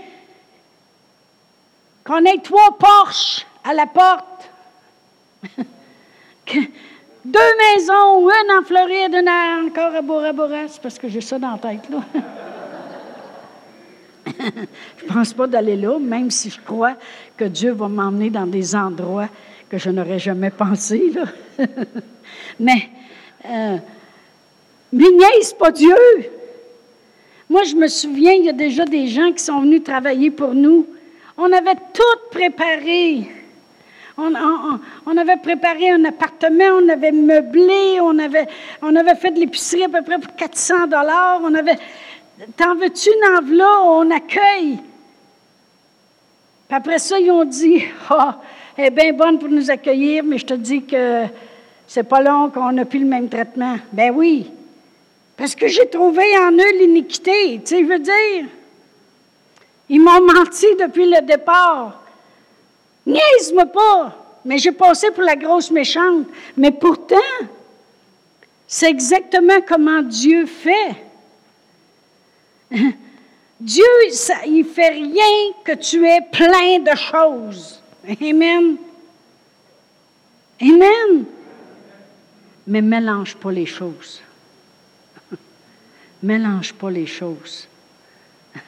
[2.04, 4.50] Qu'on ait trois Porsche à la porte.
[7.26, 9.30] Deux maisons, une en Floride, une
[9.68, 10.68] encore à Bora Bora.
[10.68, 12.00] C'est parce que j'ai ça dans la tête, là.
[14.98, 16.96] je ne pense pas d'aller là, même si je crois
[17.38, 19.30] que Dieu va m'emmener dans des endroits
[19.70, 21.12] que je n'aurais jamais pensé.
[22.60, 22.90] Mais,
[23.46, 23.78] euh,
[24.92, 25.06] mais
[25.58, 25.96] pas Dieu.
[27.50, 30.54] Moi, je me souviens, il y a déjà des gens qui sont venus travailler pour
[30.54, 30.86] nous.
[31.38, 33.28] On avait tout préparé.
[34.16, 38.46] On, avait préparé un appartement, on avait meublé, on avait,
[38.84, 41.42] on avait fait de l'épicerie à peu près pour 400 dollars.
[41.44, 41.78] On avait,
[42.58, 43.86] T'en veux-tu une enveloppe?
[43.86, 44.80] On accueille.
[46.74, 48.40] Après ça, ils ont dit Ah,
[48.76, 51.26] elle est bien bonne pour nous accueillir, mais je te dis que
[51.86, 53.78] c'est pas long qu'on n'a plus le même traitement.
[53.92, 54.50] Ben oui.
[55.38, 57.62] Parce que j'ai trouvé en eux l'iniquité.
[57.64, 58.46] Tu sais, je veux dire.
[59.88, 62.02] Ils m'ont menti depuis le départ.
[63.06, 64.16] Niaise-moi pas.
[64.44, 66.26] Mais j'ai passé pour la grosse méchante.
[66.58, 67.16] Mais pourtant,
[68.66, 70.96] c'est exactement comment Dieu fait.
[73.64, 77.82] Dieu, ça, il fait rien que tu aies plein de choses.
[78.06, 78.76] Amen.
[80.62, 81.26] Amen.
[82.68, 84.22] Mais mélange pas les choses.
[86.24, 87.70] mélange pas les choses.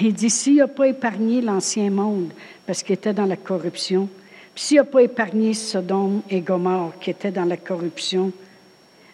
[0.00, 2.32] Il dit, s'il n'a pas épargné l'ancien monde,
[2.66, 4.08] parce qu'il était dans la corruption,
[4.54, 8.32] puis s'il n'a pas épargné Sodome et Gomorre, qui étaient dans la corruption,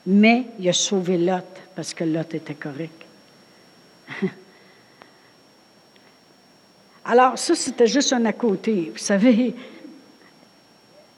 [0.06, 3.02] mais il a sauvé Lot, parce que Lot était correct.
[7.10, 8.92] Alors, ça, c'était juste un à côté.
[8.92, 9.52] Vous savez,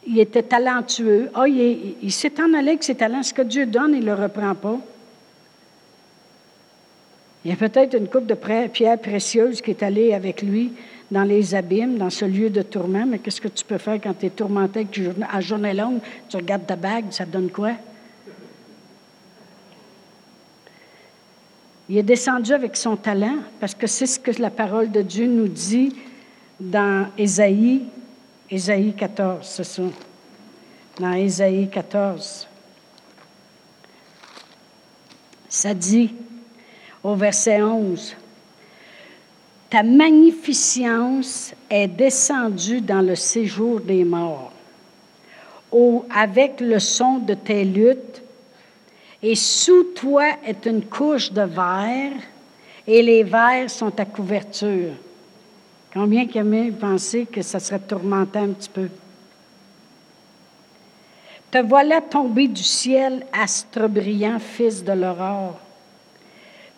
[0.07, 1.29] il était talentueux.
[1.35, 3.23] Ah, il, s'est en allé avec ses talents.
[3.23, 4.79] Ce que Dieu donne, il ne le reprend pas.
[7.45, 8.33] Il y a peut-être une coupe de
[8.69, 10.73] pierres précieuses qui est allée avec lui
[11.11, 13.05] dans les abîmes, dans ce lieu de tourment.
[13.07, 14.87] Mais qu'est-ce que tu peux faire quand tu es tourmenté
[15.31, 16.01] à journée longue?
[16.27, 17.73] Tu regardes ta bague, ça donne quoi?
[21.89, 25.27] Il est descendu avec son talent, parce que c'est ce que la parole de Dieu
[25.27, 25.95] nous dit
[26.61, 27.83] dans Ésaïe,
[28.51, 29.83] Ésaïe 14, c'est ça.
[30.99, 32.47] Dans Ésaïe 14.
[35.49, 36.15] Ça dit
[37.03, 38.17] au verset 11,
[39.73, 44.53] Ta magnificence est descendue dans le séjour des morts.
[46.15, 48.22] avec le son de tes luttes,
[49.23, 52.13] et sous toi est une couche de verre,
[52.87, 54.93] et les verres sont ta couverture.
[55.93, 58.89] Combien qui aimait penser que ça serait tourmentant un petit peu?
[61.51, 65.59] Te voilà tombé du ciel, astre brillant, fils de l'aurore.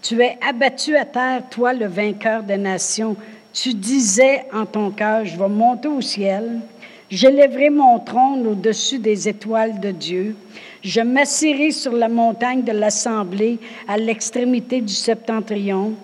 [0.03, 3.17] Tu es abattu à terre, toi le vainqueur des nations.
[3.53, 6.61] Tu disais en ton cœur, je vais monter au ciel,
[7.11, 10.37] j'élèverai mon trône au-dessus des étoiles de Dieu.
[10.83, 15.95] Je m'assirai sur la montagne de l'assemblée à l'extrémité du septentrion.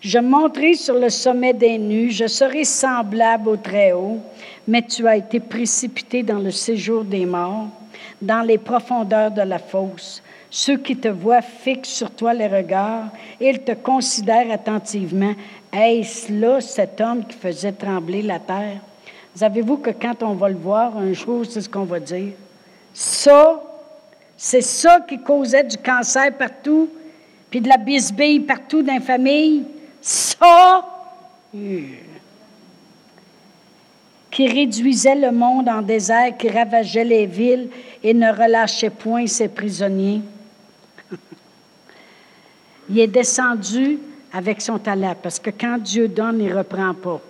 [0.00, 4.18] Je monterai sur le sommet des nues, je serai semblable au Très-Haut,
[4.66, 7.68] mais tu as été précipité dans le séjour des morts,
[8.22, 10.22] dans les profondeurs de la fosse.
[10.48, 15.34] Ceux qui te voient fixent sur toi les regards, ils te considèrent attentivement.
[15.72, 18.80] Est-ce là cet homme qui faisait trembler la terre?
[19.34, 22.32] Savez-vous que quand on va le voir un jour, c'est ce qu'on va dire?
[22.92, 23.62] Ça,
[24.36, 26.88] c'est ça qui causait du cancer partout,
[27.50, 28.98] puis de la bisbille partout dans.
[30.02, 30.86] Ça,
[34.30, 37.68] qui réduisait le monde en désert, qui ravageait les villes
[38.02, 40.22] et ne relâchait point ses prisonniers.
[42.88, 43.98] il est descendu
[44.32, 47.20] avec son talent, parce que quand Dieu donne, il ne reprend pas.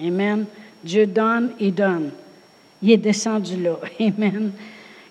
[0.00, 0.46] Amen.
[0.84, 2.10] Dieu donne, il donne.
[2.82, 3.78] Il est descendu là.
[4.00, 4.52] Amen.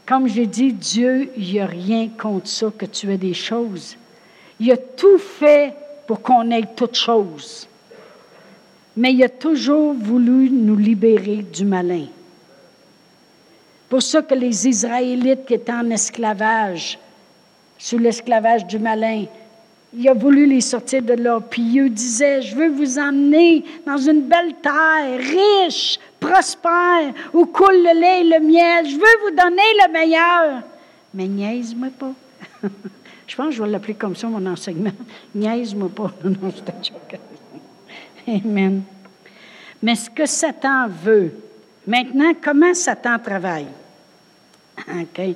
[0.05, 3.97] Comme j'ai dit, Dieu, il n'y a rien contre ça que tu aies des choses.
[4.59, 5.73] Il a tout fait
[6.05, 7.67] pour qu'on ait toutes choses.
[8.95, 12.05] Mais il a toujours voulu nous libérer du malin.
[13.89, 16.99] pour ça que les Israélites qui étaient en esclavage,
[17.77, 19.25] sous l'esclavage du malin,
[19.95, 21.39] il a voulu les sortir de là.
[21.39, 27.75] Puis il disait, je veux vous emmener dans une belle terre, riche, prospère, où coule
[27.75, 28.86] le lait et le miel.
[28.86, 30.63] Je veux vous donner le meilleur.
[31.13, 32.13] Mais niaise-moi pas.
[33.27, 34.91] je pense que je vais l'appeler comme ça, mon enseignement.
[35.36, 36.12] Niaise-moi pas.
[36.23, 36.51] Non,
[36.82, 38.84] je Amen.
[39.82, 41.34] Mais ce que Satan veut,
[41.86, 43.67] maintenant, comment Satan travaille?
[44.77, 45.36] OK?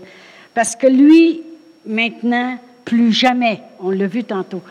[0.54, 1.44] Parce que lui,
[1.86, 4.62] maintenant, plus jamais, on l'a vu tantôt,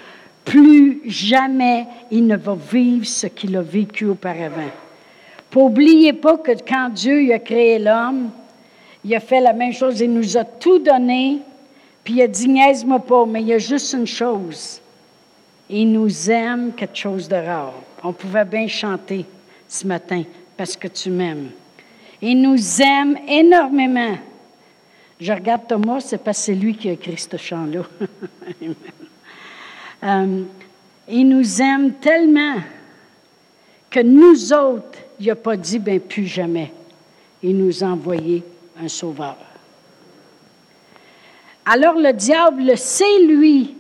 [0.43, 4.71] plus jamais il ne va vivre ce qu'il a vécu auparavant.
[5.55, 8.31] N'oubliez pas que quand Dieu a créé l'homme,
[9.05, 11.41] il a fait la même chose, il nous a tout donné,
[12.03, 14.81] puis il a dit, niaise-moi pas, mais il y a juste une chose.
[15.69, 17.75] Il nous aime quelque chose de rare.
[18.03, 19.27] On pouvait bien chanter
[19.69, 20.23] ce matin,
[20.57, 21.51] parce que tu m'aimes.
[22.23, 24.17] Il nous aime énormément.
[25.19, 27.83] Je regarde Thomas, c'est parce que c'est lui qui a écrit ce chant-là.
[30.05, 30.43] Euh,
[31.09, 32.57] il nous aime tellement
[33.89, 36.71] que nous autres, il n'a pas dit, ben plus jamais.
[37.43, 38.45] Il nous a envoyé
[38.79, 39.39] un sauveur.
[41.65, 43.75] Alors le diable sait, lui,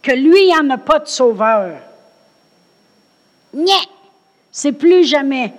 [0.00, 1.78] que lui, il n'y en a pas de sauveur.
[3.52, 3.88] Niet,
[4.50, 5.52] c'est plus jamais.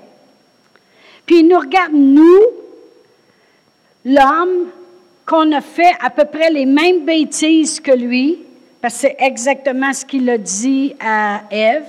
[1.26, 2.42] Puis il nous regarde, nous,
[4.06, 4.70] l'homme,
[5.26, 8.40] qu'on a fait à peu près les mêmes bêtises que lui,
[8.82, 11.88] parce que c'est exactement ce qu'il a dit à Ève.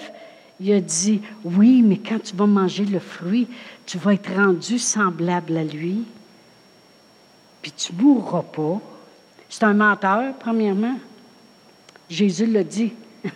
[0.61, 3.49] Il a dit, oui, mais quand tu vas manger le fruit,
[3.85, 6.05] tu vas être rendu semblable à lui,
[7.61, 8.81] puis tu mourras pas.
[9.49, 10.99] C'est un menteur, premièrement.
[12.09, 12.93] Jésus l'a dit.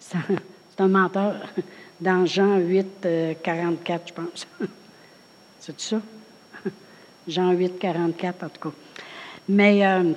[0.00, 1.34] c'est un, menteur
[2.00, 3.08] dans Jean 8,
[3.42, 4.46] 44, je pense.
[5.60, 6.00] C'est ça?
[7.28, 8.76] Jean 8, 44, en tout cas.
[9.48, 10.12] Mais euh,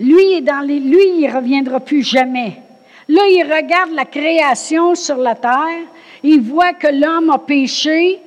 [0.00, 2.56] lui, est dans lui, il ne reviendra plus jamais.
[3.08, 5.86] Là, il regarde la création sur la terre,
[6.22, 8.20] il voit que l'homme a péché,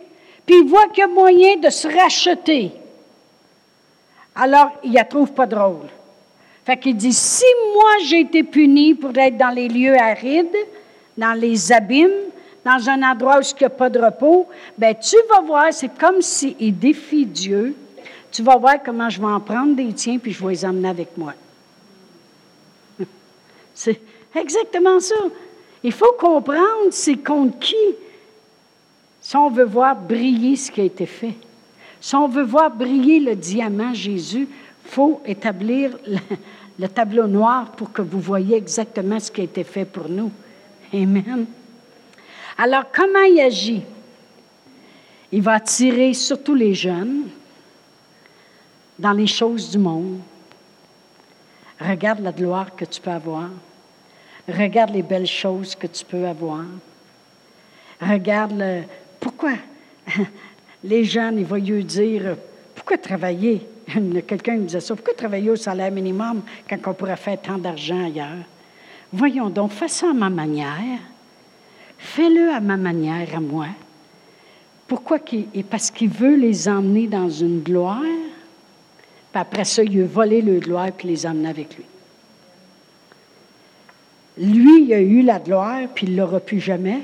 [0.46, 2.72] puis il voit qu'il y a moyen de se racheter.
[4.36, 5.88] Alors, il la trouve pas drôle.
[6.66, 10.56] Fait qu'il dit, si moi j'ai été puni pour être dans les lieux arides,
[11.18, 12.10] dans les abîmes,
[12.66, 15.98] dans un endroit où il n'y a pas de repos, ben tu vas voir, c'est
[15.98, 17.76] comme s'il défie Dieu
[18.34, 20.90] tu vas voir comment je vais en prendre des tiens, puis je vais les emmener
[20.90, 21.34] avec moi.
[23.76, 24.02] C'est
[24.36, 25.16] exactement ça.
[25.84, 27.76] Il faut comprendre c'est contre qui.
[29.22, 31.36] Si on veut voir briller ce qui a été fait,
[32.02, 34.48] si on veut voir briller le diamant Jésus,
[34.86, 36.18] il faut établir le,
[36.80, 40.32] le, tableau noir pour que vous voyez exactement ce qui a été fait pour nous.
[40.94, 41.46] Amen.
[42.58, 43.84] Alors, comment il agit?
[45.32, 47.28] Il va attirer surtout les jeunes,
[48.98, 50.20] dans les choses du monde.
[51.80, 53.50] Regarde la gloire que tu peux avoir.
[54.48, 56.66] Regarde les belles choses que tu peux avoir.
[58.02, 58.82] Regarde le...
[59.20, 59.54] Pourquoi
[60.84, 62.36] les jeunes, ils vont dire,
[62.76, 63.68] pourquoi travailler?
[64.28, 68.06] Quelqu'un me disait ça, pourquoi travailler au salaire minimum quand on pourrait faire tant d'argent
[68.06, 68.46] ailleurs?
[69.12, 71.00] Voyons donc, fais ça à ma manière.
[71.98, 73.68] Fais-le à ma manière, à moi.
[74.88, 75.20] Pourquoi?
[75.70, 78.02] Parce qu'il veut les emmener dans une gloire?
[79.34, 81.86] Puis après ça, il a volé le gloire puis les emmené avec lui.
[84.38, 87.02] Lui, il a eu la gloire, puis il ne l'aura plus jamais.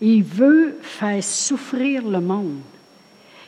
[0.00, 2.60] Il veut faire souffrir le monde.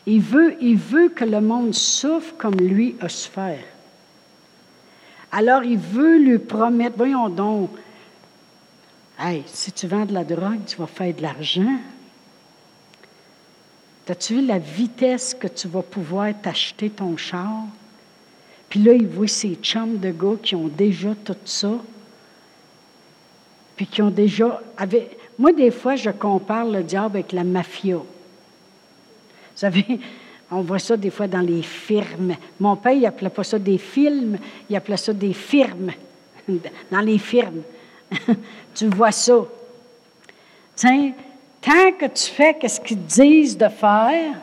[0.07, 3.63] Il veut, il veut que le monde souffre comme lui a souffert.
[5.31, 7.71] Alors, il veut lui promettre, voyons donc,
[9.21, 11.79] hey, si tu vends de la drogue, tu vas faire de l'argent.
[14.11, 17.65] As-tu vu la vitesse que tu vas pouvoir t'acheter ton char?
[18.69, 21.73] Puis là, il voit ces chums de gars qui ont déjà tout ça.
[23.77, 24.61] Puis qui ont déjà.
[25.39, 27.97] Moi, des fois, je compare le diable avec la mafia.
[27.97, 28.05] Vous
[29.55, 30.01] savez,
[30.51, 32.35] on voit ça des fois dans les films.
[32.59, 34.39] Mon père, il appelait pas ça des films,
[34.69, 35.93] il appelait ça des firmes.
[36.91, 37.61] Dans les firmes.
[38.75, 39.37] tu vois ça.
[40.75, 41.13] Tiens,
[41.69, 44.37] Tant que tu fais ce qu'ils te disent de faire,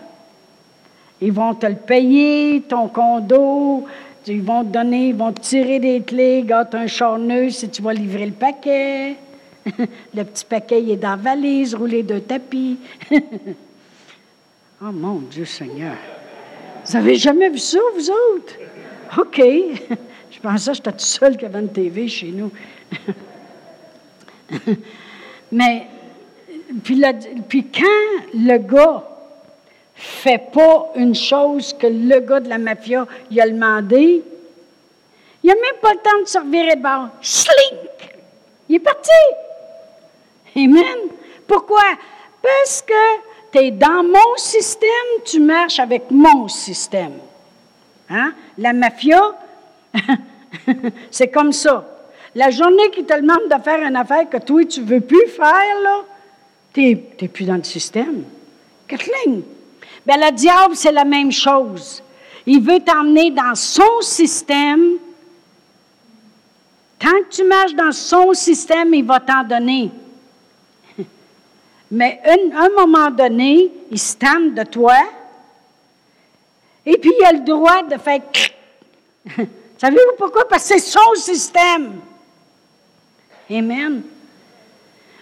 [1.19, 3.87] ils vont te le payer, ton condo,
[4.27, 7.81] ils vont te donner, ils vont te tirer des clés, gâte un charneux si tu
[7.81, 9.15] vas livrer le paquet.
[9.65, 12.77] le petit paquet il est dans la valise, roulé de tapis.
[13.11, 15.95] oh mon Dieu Seigneur.
[16.85, 18.53] Vous n'avez jamais vu ça, vous autres?
[19.17, 19.41] OK.
[20.29, 22.51] Je pensais que j'étais tout seul qui avait une TV chez nous.
[25.51, 25.87] Mais
[26.83, 27.01] puis,
[27.47, 29.03] puis quand le gars
[29.95, 34.23] fais pas une chose que le gars de la mafia il a demandé,
[35.43, 37.09] il n'a même pas le temps de se revirer de bord.
[37.21, 38.15] Slink!
[38.67, 39.11] Il est parti.
[40.55, 41.09] Amen.
[41.47, 41.83] Pourquoi?
[42.41, 42.93] Parce que
[43.51, 44.89] tu es dans mon système,
[45.23, 47.13] tu marches avec mon système.
[48.09, 48.33] Hein?
[48.57, 49.21] La mafia,
[51.11, 51.85] c'est comme ça.
[52.33, 55.27] La journée qui te demande de faire une affaire que toi, tu ne veux plus
[55.27, 56.03] faire, là,
[56.75, 56.81] tu
[57.21, 58.25] n'es plus dans le système.
[58.85, 59.43] Kathleen.
[60.05, 62.03] Bien, le diable, c'est la même chose.
[62.45, 64.97] Il veut t'emmener dans son système.
[66.99, 69.89] Tant que tu marches dans son système, il va t'en donner.
[71.91, 74.97] Mais à un moment donné, il se de toi.
[76.85, 78.21] Et puis, il a le droit de faire.
[79.77, 80.45] Savez-vous pourquoi?
[80.47, 82.01] Parce que c'est son système.
[83.49, 84.03] Amen.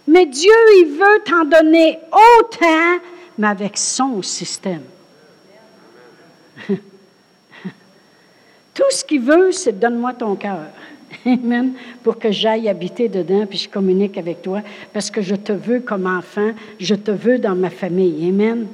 [0.07, 2.99] Mais Dieu, il veut t'en donner autant,
[3.37, 4.83] mais avec son système.
[8.73, 10.67] Tout ce qu'il veut, c'est donne-moi ton cœur.
[11.25, 11.73] Amen.
[12.03, 15.79] Pour que j'aille habiter dedans, puis je communique avec toi, parce que je te veux
[15.79, 18.27] comme enfant, je te veux dans ma famille.
[18.29, 18.67] Amen.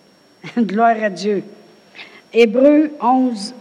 [0.56, 1.42] Gloire à Dieu.
[2.32, 3.54] Hébreu 11.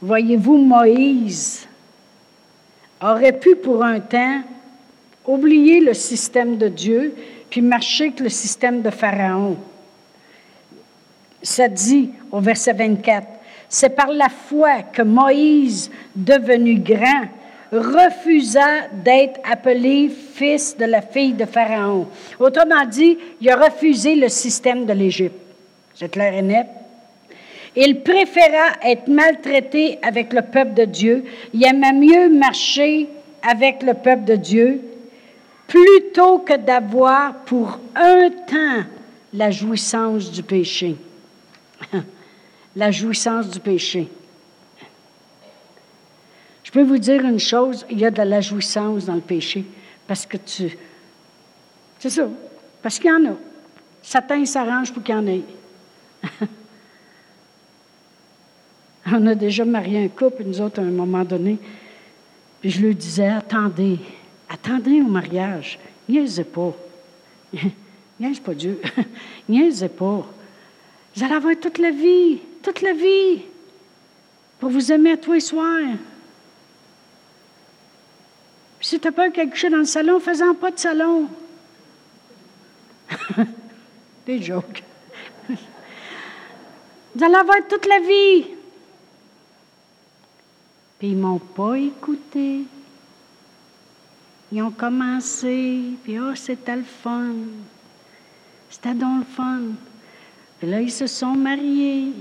[0.00, 1.66] Voyez-vous, Moïse?
[3.02, 4.42] Aurait pu pour un temps
[5.26, 7.14] oublier le système de Dieu,
[7.50, 9.56] puis marcher avec le système de Pharaon.
[11.42, 13.26] Ça dit au verset 24,
[13.68, 17.28] c'est par la foi que Moïse, devenu grand,
[17.72, 22.06] refusa d'être appelé fils de la fille de Pharaon.
[22.38, 25.40] Autrement dit, il a refusé le système de l'Égypte.
[25.94, 26.66] C'est clair et net.
[27.74, 31.24] Il préféra être maltraité avec le peuple de Dieu.
[31.54, 33.08] Il aimait mieux marcher
[33.42, 34.80] avec le peuple de Dieu
[35.66, 38.84] plutôt que d'avoir pour un temps
[39.32, 40.96] la jouissance du péché.
[42.76, 44.08] la jouissance du péché.
[46.62, 49.64] Je peux vous dire une chose, il y a de la jouissance dans le péché
[50.06, 50.76] parce que tu...
[51.98, 52.28] C'est ça,
[52.82, 53.36] parce qu'il y en a.
[54.02, 55.42] Satan s'arrange pour qu'il y en ait.
[59.06, 61.58] On a déjà marié un couple, nous autres, à un moment donné.
[62.60, 63.98] Puis je lui disais, attendez,
[64.48, 65.78] attendez au mariage.
[66.08, 66.74] Niaisez pas.
[68.20, 68.80] Niaise pas Dieu.
[69.48, 70.24] Niaisez pas.
[71.14, 73.42] Vous allez avoir toute la vie, toute la vie,
[74.60, 75.96] pour vous aimer tous les soirs.
[78.78, 81.28] Puis si tu as peur quelque chose dans le salon, fais-en pas de salon.
[84.26, 84.82] Des jokes.
[87.14, 88.46] Vous allez avoir toute la vie.
[91.02, 92.60] Puis ils m'ont pas écouté.
[94.52, 97.32] Ils ont commencé, puis oh, c'était le fun.
[98.70, 99.60] C'était donc le fun.
[100.60, 102.12] Puis là, ils se sont mariés.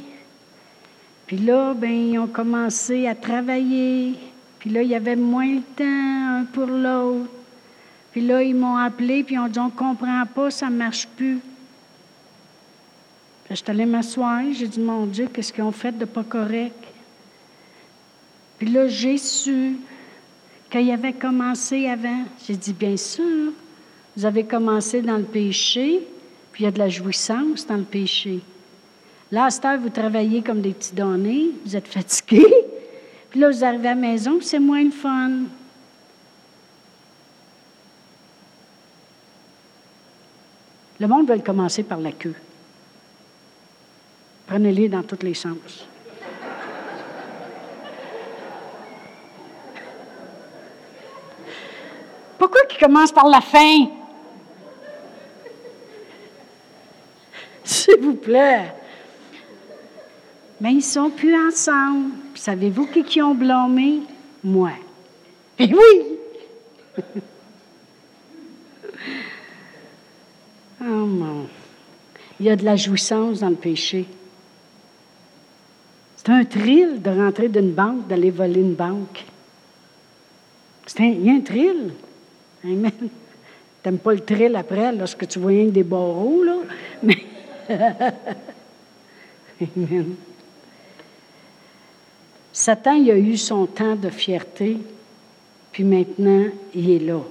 [1.28, 4.16] Puis là, ben, ils ont commencé à travailler.
[4.58, 7.30] Puis là, il y avait moins le temps un pour l'autre.
[8.12, 10.78] Puis là, ils m'ont appelé, puis ils ont dit, on ne comprend pas, ça ne
[10.78, 11.38] marche plus.
[13.44, 16.24] Puis je suis allée m'asseoir, j'ai dit, mon Dieu, qu'est-ce qu'ils ont fait de pas
[16.24, 16.81] correct?
[18.62, 19.78] Puis là, j'ai su
[20.70, 22.26] qu'il avait commencé avant.
[22.46, 23.54] J'ai dit, bien sûr,
[24.16, 26.08] vous avez commencé dans le péché,
[26.52, 28.40] puis il y a de la jouissance dans le péché.
[29.32, 32.54] Là, à cette heure, vous travaillez comme des petits donnés, vous êtes fatigués,
[33.32, 35.32] puis là, vous arrivez à la maison, c'est moins le fun.
[41.00, 42.36] Le monde veut commencer par la queue.
[44.46, 45.88] Prenez-les dans tous les sens.
[52.42, 53.86] Pourquoi qu'il commence par la fin?
[57.64, 58.74] S'il vous plaît.
[60.60, 62.14] Mais ils sont plus ensemble.
[62.34, 64.00] Savez-vous qui, qui ont blâmé?
[64.44, 64.72] Moi.
[65.60, 66.04] Et eh oui!
[70.82, 71.46] oh mon.
[72.40, 74.08] Il y a de la jouissance dans le péché.
[76.16, 79.28] C'est un thrill de rentrer d'une banque, d'aller voler une banque.
[80.88, 81.94] C'est un, il y a un thrill.
[82.64, 83.10] Amen.
[83.82, 86.58] T'aimes pas le thrill après lorsque tu vois rien des barreaux, là?
[87.02, 87.18] Mais.
[89.76, 90.16] Amen.
[92.54, 94.78] Satan, il a eu son temps de fierté,
[95.72, 97.22] puis maintenant, il est là.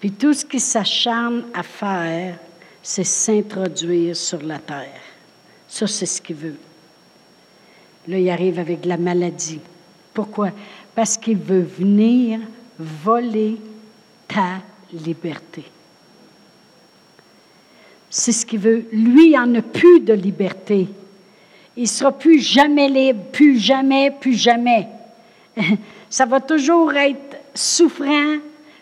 [0.00, 2.38] puis tout ce qu'il s'acharne à faire,
[2.82, 5.00] c'est s'introduire sur la terre.
[5.66, 6.56] Ça, c'est ce qu'il veut.
[8.06, 9.60] Là, il arrive avec la maladie.
[10.14, 10.52] Pourquoi?
[10.94, 12.40] Parce qu'il veut venir
[12.78, 13.56] voler
[14.26, 14.62] ta
[14.92, 15.64] liberté.
[18.10, 18.86] c'est ce qu'il veut.
[18.92, 20.88] Lui, il en a plus de liberté.
[21.76, 24.88] Il sera plus jamais libre, plus jamais, plus jamais.
[26.10, 28.36] Ça va toujours être souffrant,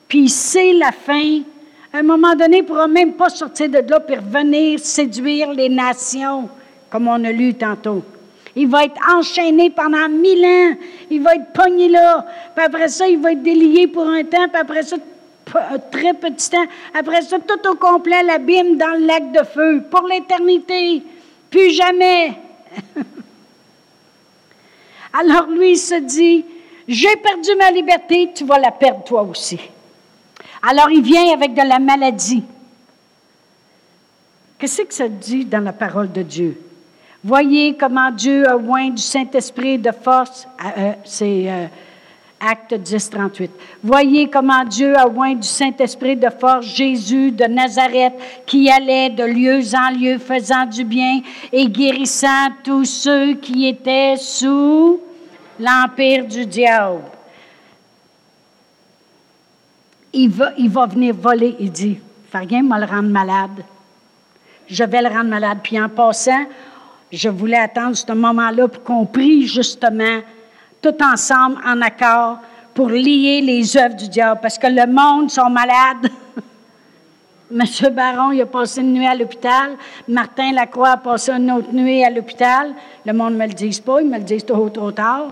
[0.07, 1.41] puis il sait la fin.
[1.93, 5.53] À un moment donné, il ne pourra même pas sortir de là pour revenir séduire
[5.53, 6.49] les nations,
[6.89, 8.03] comme on a lu tantôt.
[8.57, 10.75] Il va être enchaîné pendant mille ans.
[11.11, 12.25] Il va être pogné là.
[12.55, 14.49] Puis après ça, il va être délié pour un temps.
[14.49, 14.97] Puis après ça,
[15.55, 16.65] un très petit temps.
[16.95, 19.85] Après ça, tout au complet, l'abîme dans le lac de feu.
[19.91, 21.03] Pour l'éternité.
[21.51, 22.33] Plus jamais.
[25.13, 26.45] Alors lui, il se dit,
[26.89, 29.61] j'ai perdu ma liberté, tu vas la perdre toi aussi.
[30.63, 32.43] Alors il vient avec de la maladie.
[34.59, 36.66] Qu'est-ce que ça dit dans la parole de Dieu?
[37.25, 40.47] Voyez comment Dieu a oint du Saint-Esprit de force.
[40.65, 41.67] Euh, c'est euh,
[42.39, 43.51] Acte 10, 38.
[43.83, 48.15] Voyez comment Dieu a oint du Saint-Esprit de force Jésus de Nazareth
[48.45, 54.17] qui allait de lieu en lieu faisant du bien et guérissant tous ceux qui étaient
[54.17, 55.01] sous
[55.59, 57.03] l'empire du diable.
[60.13, 61.99] Il va, il va venir voler, il dit,
[62.31, 63.65] fais rien, me le rendre malade.
[64.69, 65.59] Je vais le rendre malade.
[65.63, 66.45] Puis en passant,
[67.13, 70.21] je voulais attendre ce moment-là pour qu'on prie justement
[70.83, 72.39] tout ensemble en accord
[72.75, 76.11] pour lier les œuvres du diable parce que le monde sont malades.
[77.51, 79.77] Monsieur Baron, il a passé une nuit à l'hôpital.
[80.09, 82.75] Martin Lacroix a passé une autre nuit à l'hôpital.
[83.05, 85.29] Le monde ne me le dit pas, ils me le disent trop, trop tard.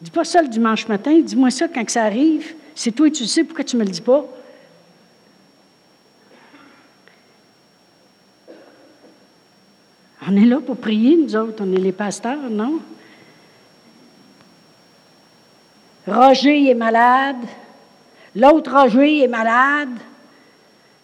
[0.00, 2.54] Dis pas ça le dimanche matin, dis-moi ça quand ça arrive.
[2.74, 4.24] C'est toi tu sais, pourquoi tu me le dis pas?
[10.30, 12.80] On est là pour prier, nous autres, on est les pasteurs, non?
[16.06, 17.46] Roger est malade.
[18.36, 19.88] L'autre Roger est malade.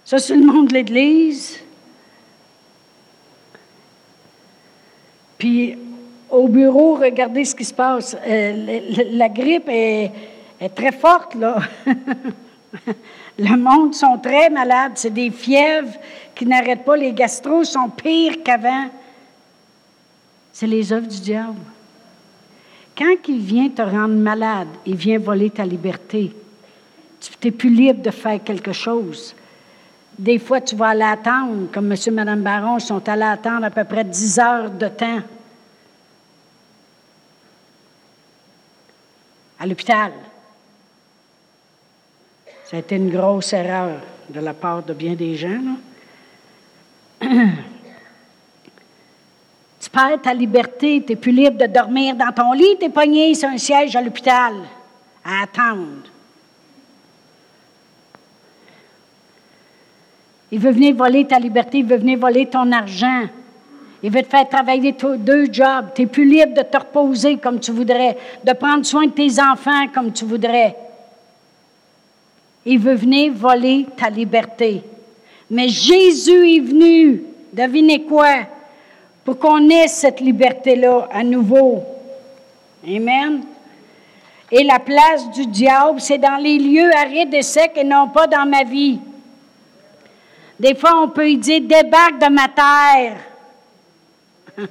[0.05, 1.59] Ça, c'est le monde de l'Église.
[5.39, 5.79] Puis,
[6.29, 8.14] au bureau, regardez ce qui se passe.
[8.27, 10.12] Euh, la, grippe est,
[10.61, 11.61] est, très forte, là.
[13.39, 14.93] le monde sont très malades.
[14.97, 15.95] C'est des fièvres
[16.35, 16.97] qui n'arrêtent pas.
[16.97, 18.91] Les gastros sont pires qu'avant.
[20.55, 21.59] C'est les œuvres du diable.
[22.96, 26.32] Quand il vient te rendre malade, il vient voler ta liberté.
[27.20, 29.34] Tu n'es plus libre de faire quelque chose.
[30.16, 31.98] Des fois, tu vas aller attendre, comme M.
[32.07, 35.22] et Mme Baron sont allés attendre à peu près 10 heures de temps
[39.59, 40.12] à l'hôpital.
[42.64, 44.00] Ça a été une grosse erreur
[44.30, 45.78] de la part de bien des gens.
[49.85, 52.89] Tu perds ta liberté, tu n'es plus libre de dormir dans ton lit, tu es
[52.89, 54.55] pogné sur un siège à l'hôpital
[55.22, 56.09] à attendre.
[60.51, 63.26] Il veut venir voler ta liberté, il veut venir voler ton argent.
[64.03, 65.89] Il veut te faire travailler deux jobs.
[65.95, 69.39] Tu n'es plus libre de te reposer comme tu voudrais, de prendre soin de tes
[69.39, 70.74] enfants comme tu voudrais.
[72.64, 74.82] Il veut venir voler ta liberté.
[75.51, 77.22] Mais Jésus est venu,
[77.53, 78.47] devinez quoi?
[79.25, 81.83] Pour qu'on ait cette liberté-là à nouveau.
[82.87, 83.43] Amen.
[84.51, 88.27] Et la place du diable, c'est dans les lieux arides et secs et non pas
[88.27, 89.01] dans ma vie.
[90.61, 93.16] Des fois, on peut y dire débarque de ma terre.
[94.57, 94.62] tu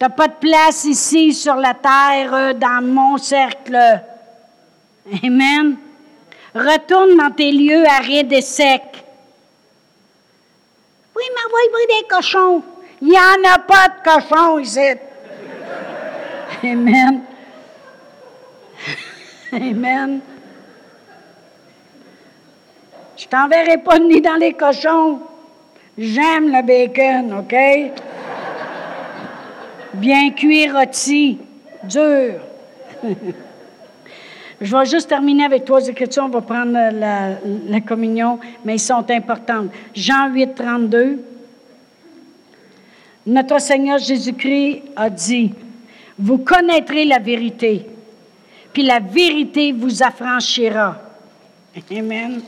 [0.00, 4.00] n'as pas de place ici sur la terre, dans mon cercle.
[5.24, 5.76] Amen.
[6.54, 9.04] Retourne dans tes lieux arides et secs.
[11.16, 12.62] Oui, mais va des cochons.
[13.00, 14.80] Il n'y en a pas de cochon ici.
[16.64, 17.22] Amen.
[19.52, 20.20] Amen.
[23.16, 25.20] Je t'enverrai pas ni dans les cochons.
[25.96, 27.56] J'aime le bacon, OK?
[29.94, 31.40] Bien cuit, rôti,
[31.84, 32.40] dur.
[34.60, 36.24] Je vais juste terminer avec trois écritures.
[36.24, 37.38] On va prendre la,
[37.68, 39.70] la communion, mais ils sont importantes.
[39.94, 41.27] Jean 8, 32.
[43.28, 45.52] Notre Seigneur Jésus-Christ a dit,
[46.18, 47.84] vous connaîtrez la vérité,
[48.72, 50.96] puis la vérité vous affranchira.
[51.90, 52.40] Amen.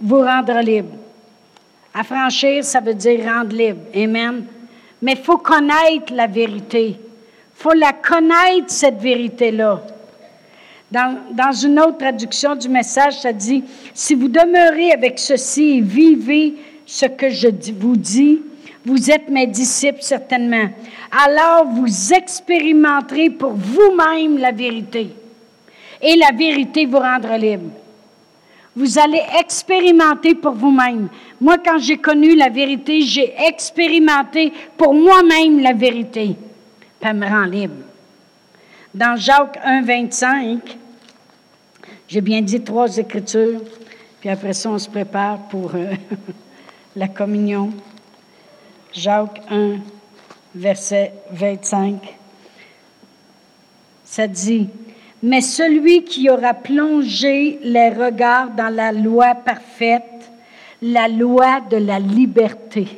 [0.00, 0.90] Vous rendre libre.
[1.94, 3.82] Affranchir, ça veut dire rendre libre.
[3.94, 4.44] Amen.
[5.00, 6.96] Mais il faut connaître la vérité.
[6.98, 6.98] Il
[7.54, 9.82] faut la connaître, cette vérité-là.
[10.90, 13.62] Dans, dans, une autre traduction du message, ça dit,
[13.94, 18.40] si vous demeurez avec ceci et vivez ce que je vous dis,
[18.84, 20.68] vous êtes mes disciples certainement.
[21.10, 25.10] Alors vous expérimenterez pour vous-même la vérité.
[26.00, 27.70] Et la vérité vous rendra libre.
[28.76, 31.08] Vous allez expérimenter pour vous-même.
[31.40, 36.36] Moi, quand j'ai connu la vérité, j'ai expérimenté pour moi-même la vérité.
[37.02, 37.74] Ça me rend libre.
[38.94, 40.78] Dans Jacques 1, 25,
[42.06, 43.60] j'ai bien dit trois écritures,
[44.20, 45.92] puis après ça, on se prépare pour euh,
[46.96, 47.70] la communion.
[48.98, 49.76] Jacques 1,
[50.56, 52.00] verset 25.
[54.02, 54.68] Ça dit,
[55.22, 60.02] mais celui qui aura plongé les regards dans la loi parfaite,
[60.82, 62.88] la loi de la liberté,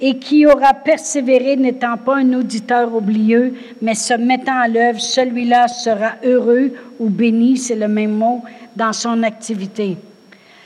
[0.00, 5.68] et qui aura persévéré n'étant pas un auditeur oublieux, mais se mettant à l'œuvre, celui-là
[5.68, 8.42] sera heureux ou béni, c'est le même mot,
[8.74, 9.96] dans son activité.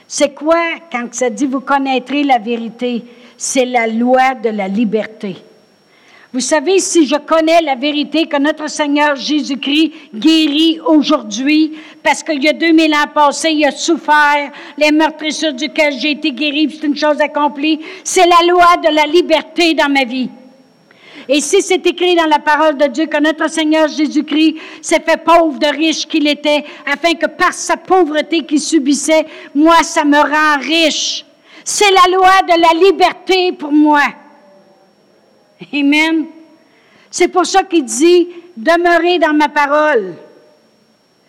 [0.06, 3.04] C'est quoi quand ça dit vous connaîtrez la vérité?
[3.38, 5.36] C'est la loi de la liberté.
[6.30, 12.42] Vous savez, si je connais la vérité que notre Seigneur Jésus-Christ guérit aujourd'hui, parce qu'il
[12.44, 16.86] y a 2000 ans passés, il a souffert les meurtrissures duquel j'ai été guéri, c'est
[16.86, 20.28] une chose accomplie, c'est la loi de la liberté dans ma vie.
[21.28, 25.22] Et si c'est écrit dans la parole de Dieu que notre Seigneur Jésus-Christ s'est fait
[25.22, 30.18] pauvre de riche qu'il était, afin que par sa pauvreté qu'il subissait, moi, ça me
[30.18, 31.24] rend riche.
[31.70, 34.00] C'est la loi de la liberté pour moi.
[35.70, 36.24] Amen.
[37.10, 40.14] C'est pour ça qu'il dit, demeurez dans ma parole.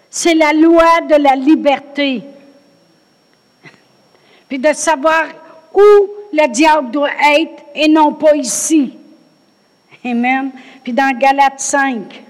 [0.09, 2.23] C'est la loi de la liberté.
[4.47, 5.25] Puis de savoir
[5.73, 8.93] où le diable doit être et non pas ici.
[10.05, 10.51] Amen.
[10.85, 12.23] Puis dans Galates 5,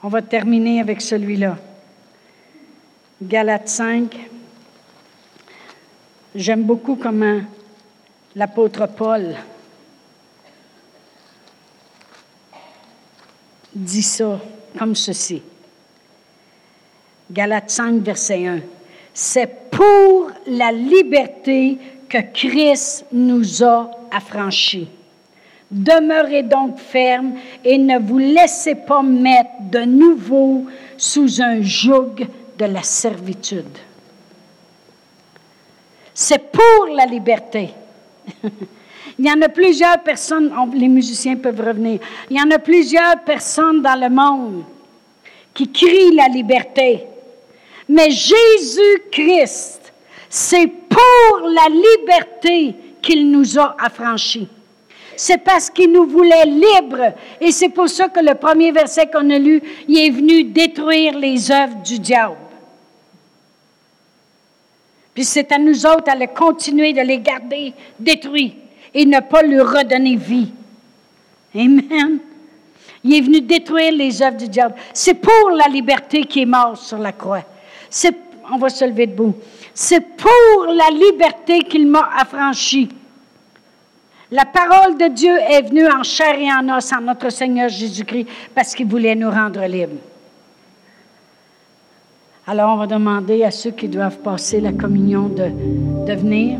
[0.00, 1.56] on va terminer avec celui-là.
[3.20, 4.16] Galates 5.
[6.34, 7.42] J'aime beaucoup comment
[8.34, 9.36] l'apôtre Paul
[13.72, 14.40] dit ça
[14.76, 15.42] comme ceci.
[17.30, 18.60] Galates 5, verset 1.
[19.12, 21.78] C'est pour la liberté
[22.08, 24.88] que Christ nous a affranchis.
[25.70, 30.66] Demeurez donc fermes et ne vous laissez pas mettre de nouveau
[30.96, 32.26] sous un joug
[32.58, 33.78] de la servitude.
[36.54, 37.70] Pour la liberté.
[39.18, 42.00] Il y en a plusieurs personnes, les musiciens peuvent revenir,
[42.30, 44.64] il y en a plusieurs personnes dans le monde
[45.52, 47.04] qui crient la liberté.
[47.88, 49.92] Mais Jésus-Christ,
[50.28, 54.48] c'est pour la liberté qu'il nous a affranchis.
[55.16, 57.14] C'est parce qu'il nous voulait libres.
[57.40, 61.16] Et c'est pour ça que le premier verset qu'on a lu, il est venu détruire
[61.16, 62.34] les œuvres du diable.
[65.14, 68.56] Puis c'est à nous autres à continuer de les garder détruits
[68.92, 70.50] et ne pas lui redonner vie.
[71.54, 72.18] Amen.
[73.04, 74.74] Il est venu détruire les œuvres du diable.
[74.92, 77.44] C'est pour la liberté qui est mort sur la croix.
[77.88, 78.16] C'est,
[78.52, 79.34] on va se lever debout.
[79.72, 82.88] C'est pour la liberté qu'il m'a affranchi.
[84.30, 88.26] La parole de Dieu est venue en chair et en os en notre Seigneur Jésus-Christ
[88.54, 90.00] parce qu'il voulait nous rendre libres.
[92.46, 96.58] Alors, on va demander à ceux qui doivent passer la communion de, venir.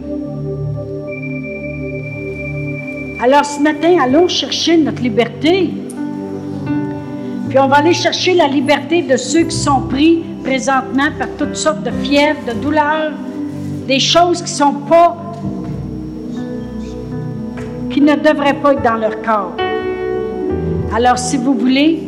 [3.22, 5.70] Alors ce matin, allons chercher notre liberté.
[7.51, 11.57] Puis on va aller chercher la liberté de ceux qui sont pris présentement par toutes
[11.57, 13.12] sortes de fièvres, de douleurs,
[13.87, 14.74] des choses qui sont
[17.91, 19.55] qui ne devraient pas être dans leur corps.
[20.95, 22.03] Alors si vous voulez,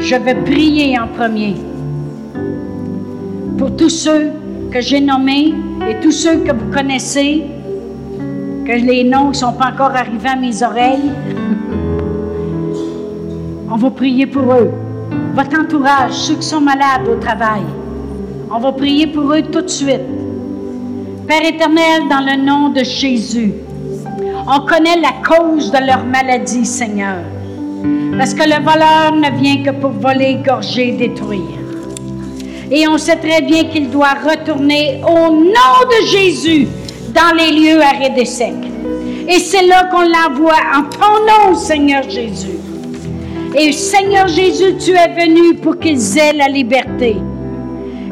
[0.00, 1.54] je vais prier en premier
[3.62, 4.32] pour tous ceux
[4.72, 5.54] que j'ai nommés
[5.88, 7.44] et tous ceux que vous connaissez
[8.66, 11.12] que les noms ne sont pas encore arrivés à mes oreilles.
[13.70, 14.68] On va prier pour eux.
[15.36, 17.62] Votre entourage, ceux qui sont malades au travail,
[18.50, 20.10] on va prier pour eux tout de suite.
[21.28, 23.52] Père éternel, dans le nom de Jésus,
[24.44, 27.18] on connaît la cause de leur maladie, Seigneur.
[28.18, 31.61] Parce que le voleur ne vient que pour voler, gorger, détruire.
[32.74, 36.66] Et on sait très bien qu'il doit retourner au nom de Jésus
[37.14, 37.80] dans les lieux
[38.16, 38.54] et secs.
[39.28, 42.56] Et c'est là qu'on l'envoie en ton nom, Seigneur Jésus.
[43.54, 47.16] Et Seigneur Jésus, tu es venu pour qu'ils aient la liberté.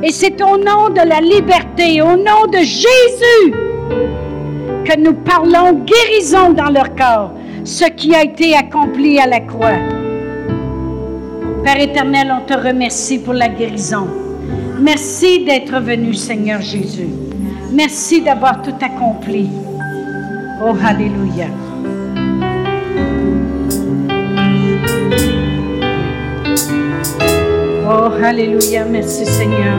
[0.02, 3.54] Et c'est au nom de la liberté, au nom de Jésus,
[4.84, 7.32] que nous parlons guérison dans leur corps,
[7.64, 9.78] ce qui a été accompli à la croix.
[11.64, 14.06] Père éternel, on te remercie pour la guérison.
[14.80, 17.10] Merci d'être venu, Seigneur Jésus.
[17.72, 19.50] Merci d'avoir tout accompli.
[20.62, 21.48] Oh, Alléluia.
[27.86, 28.86] Oh, Alléluia.
[28.86, 29.76] Merci, Seigneur.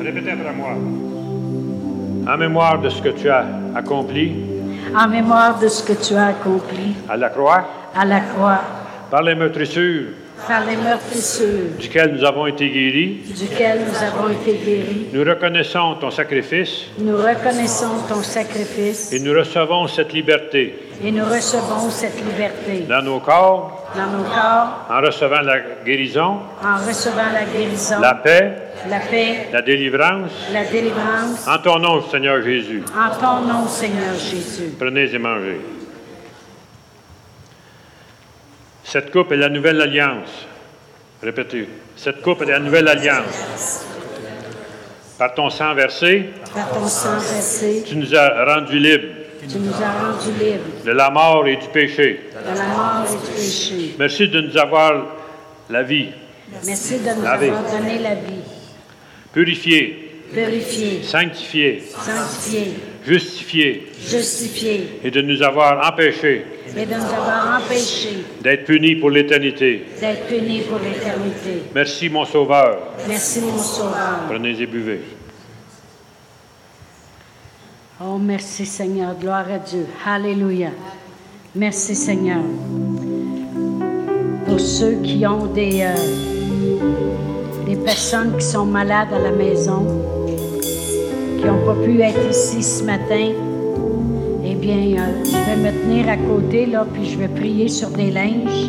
[0.00, 0.74] Répétez après moi.
[2.32, 3.44] En mémoire de ce que tu as
[3.74, 4.51] accompli,
[4.94, 6.94] en mémoire de ce que tu as accompli.
[7.08, 7.64] À la croix,
[7.94, 8.60] à la croix,
[9.10, 10.10] par les meurtrissures.
[10.48, 11.76] Par les meurtrissures.
[11.78, 13.20] Duquel nous avons été guéris.
[13.38, 15.06] duquel nous avons été guéris.
[15.12, 16.86] Nous reconnaissons ton sacrifice.
[16.98, 19.12] Nous reconnaissons ton sacrifice.
[19.12, 20.74] Et nous recevons cette liberté
[21.04, 26.38] et nous recevons cette liberté dans nos corps dans nos corps en recevant la guérison,
[26.62, 28.54] en recevant la guérison, la paix,
[28.88, 30.30] la paix, la délivrance.
[30.52, 31.46] la délivrance.
[31.46, 34.72] En ton nom, Seigneur Jésus, En ton nom, Seigneur Jésus.
[34.78, 35.60] prenez et mangez.
[38.84, 40.46] Cette coupe est la nouvelle alliance.
[41.22, 41.68] Répétez.
[41.96, 43.84] Cette coupe est la nouvelle alliance.
[45.18, 49.72] Par ton sang versé, Par ton sang versé, tu nous as rendus libres tu nous
[49.72, 52.20] as rendus libres de la mort et du péché.
[52.32, 53.94] de la mort et du péché.
[53.98, 55.06] Merci de nous avoir
[55.68, 56.08] la vie
[56.64, 58.42] Merci de nous avoir donné la vie,
[61.02, 62.74] sanctifiée, sanctifiée,
[63.04, 69.10] justifiée justifiée et de nous avoir empêchés et de nous avoir empêchés d'être punis pour
[69.10, 69.84] l'éternité.
[70.00, 71.62] d'être punis pour l'éternité.
[71.74, 72.78] Merci, mon Sauveur.
[73.08, 74.20] Merci, mon Sauveur.
[74.28, 75.00] Prenez et buvez.
[78.04, 79.14] Oh, merci Seigneur.
[79.14, 79.86] Gloire à Dieu.
[80.04, 80.70] Alléluia.
[81.54, 82.42] Merci Seigneur.
[84.44, 85.94] Pour ceux qui ont des, euh,
[87.84, 89.86] personnes qui sont malades à la maison,
[90.26, 93.32] qui n'ont pas pu être ici ce matin,
[94.44, 97.90] eh bien, euh, je vais me tenir à côté, là, puis je vais prier sur
[97.90, 98.68] des linges.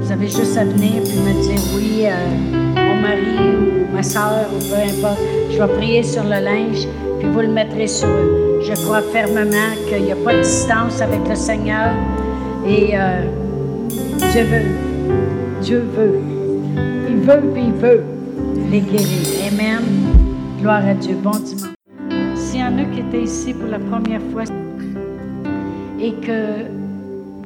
[0.00, 2.73] Vous avez juste à venir puis me dire oui, euh,
[3.04, 5.20] mari ou ma soeur ou peu importe.
[5.50, 6.88] Je vais prier sur le linge
[7.18, 8.60] puis vous le mettrez sur eux.
[8.62, 11.90] Je crois fermement qu'il n'y a pas de distance avec le Seigneur
[12.66, 13.22] et euh,
[14.32, 14.68] Dieu veut.
[15.60, 16.18] Dieu veut.
[17.10, 18.02] Il veut puis il veut
[18.70, 19.22] les guérir.
[19.52, 19.84] Amen.
[20.60, 21.16] Gloire à Dieu.
[21.22, 21.74] Bon dimanche.
[22.34, 24.44] S'il y en a qui étaient ici pour la première fois
[26.00, 26.70] et que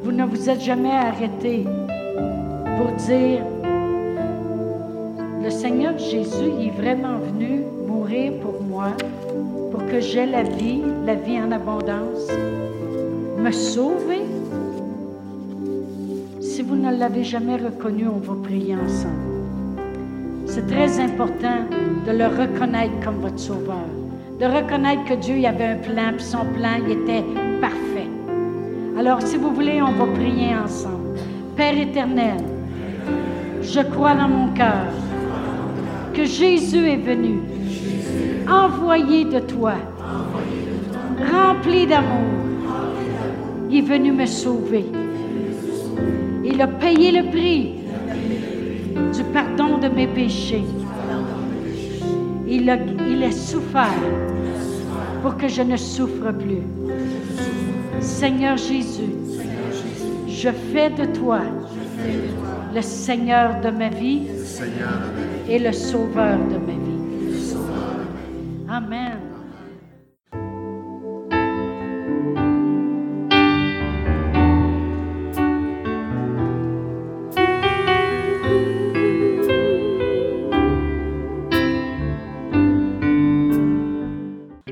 [0.03, 1.65] vous ne vous êtes jamais arrêté
[2.77, 3.43] pour dire
[5.61, 8.93] Seigneur Jésus il est vraiment venu mourir pour moi,
[9.73, 12.29] pour que j'aie la vie, la vie en abondance,
[13.37, 14.23] me sauver?
[16.41, 19.83] Si vous ne l'avez jamais reconnu, on va prier ensemble.
[20.47, 21.65] C'est très important
[22.07, 23.89] de le reconnaître comme votre sauveur,
[24.39, 27.25] de reconnaître que Dieu il avait un plan, puis son plan il était
[27.61, 28.07] parfait.
[28.97, 31.19] Alors, si vous voulez, on va prier ensemble.
[31.57, 32.37] Père éternel,
[33.61, 34.87] je crois dans mon cœur
[36.19, 37.39] que Jésus est venu,
[38.51, 39.75] envoyé de toi,
[41.33, 42.27] rempli d'amour.
[43.71, 44.87] Il est venu me sauver.
[46.45, 47.75] Il a payé le prix
[49.15, 50.65] du pardon de mes péchés.
[52.49, 54.03] Il a, il a souffert
[55.23, 56.65] pour que je ne souffre plus.
[58.01, 59.15] Seigneur Jésus,
[60.27, 61.43] je fais de toi
[62.75, 64.23] le Seigneur de ma vie
[65.49, 67.57] et le Sauveur de ma vie.
[68.69, 69.18] Amen.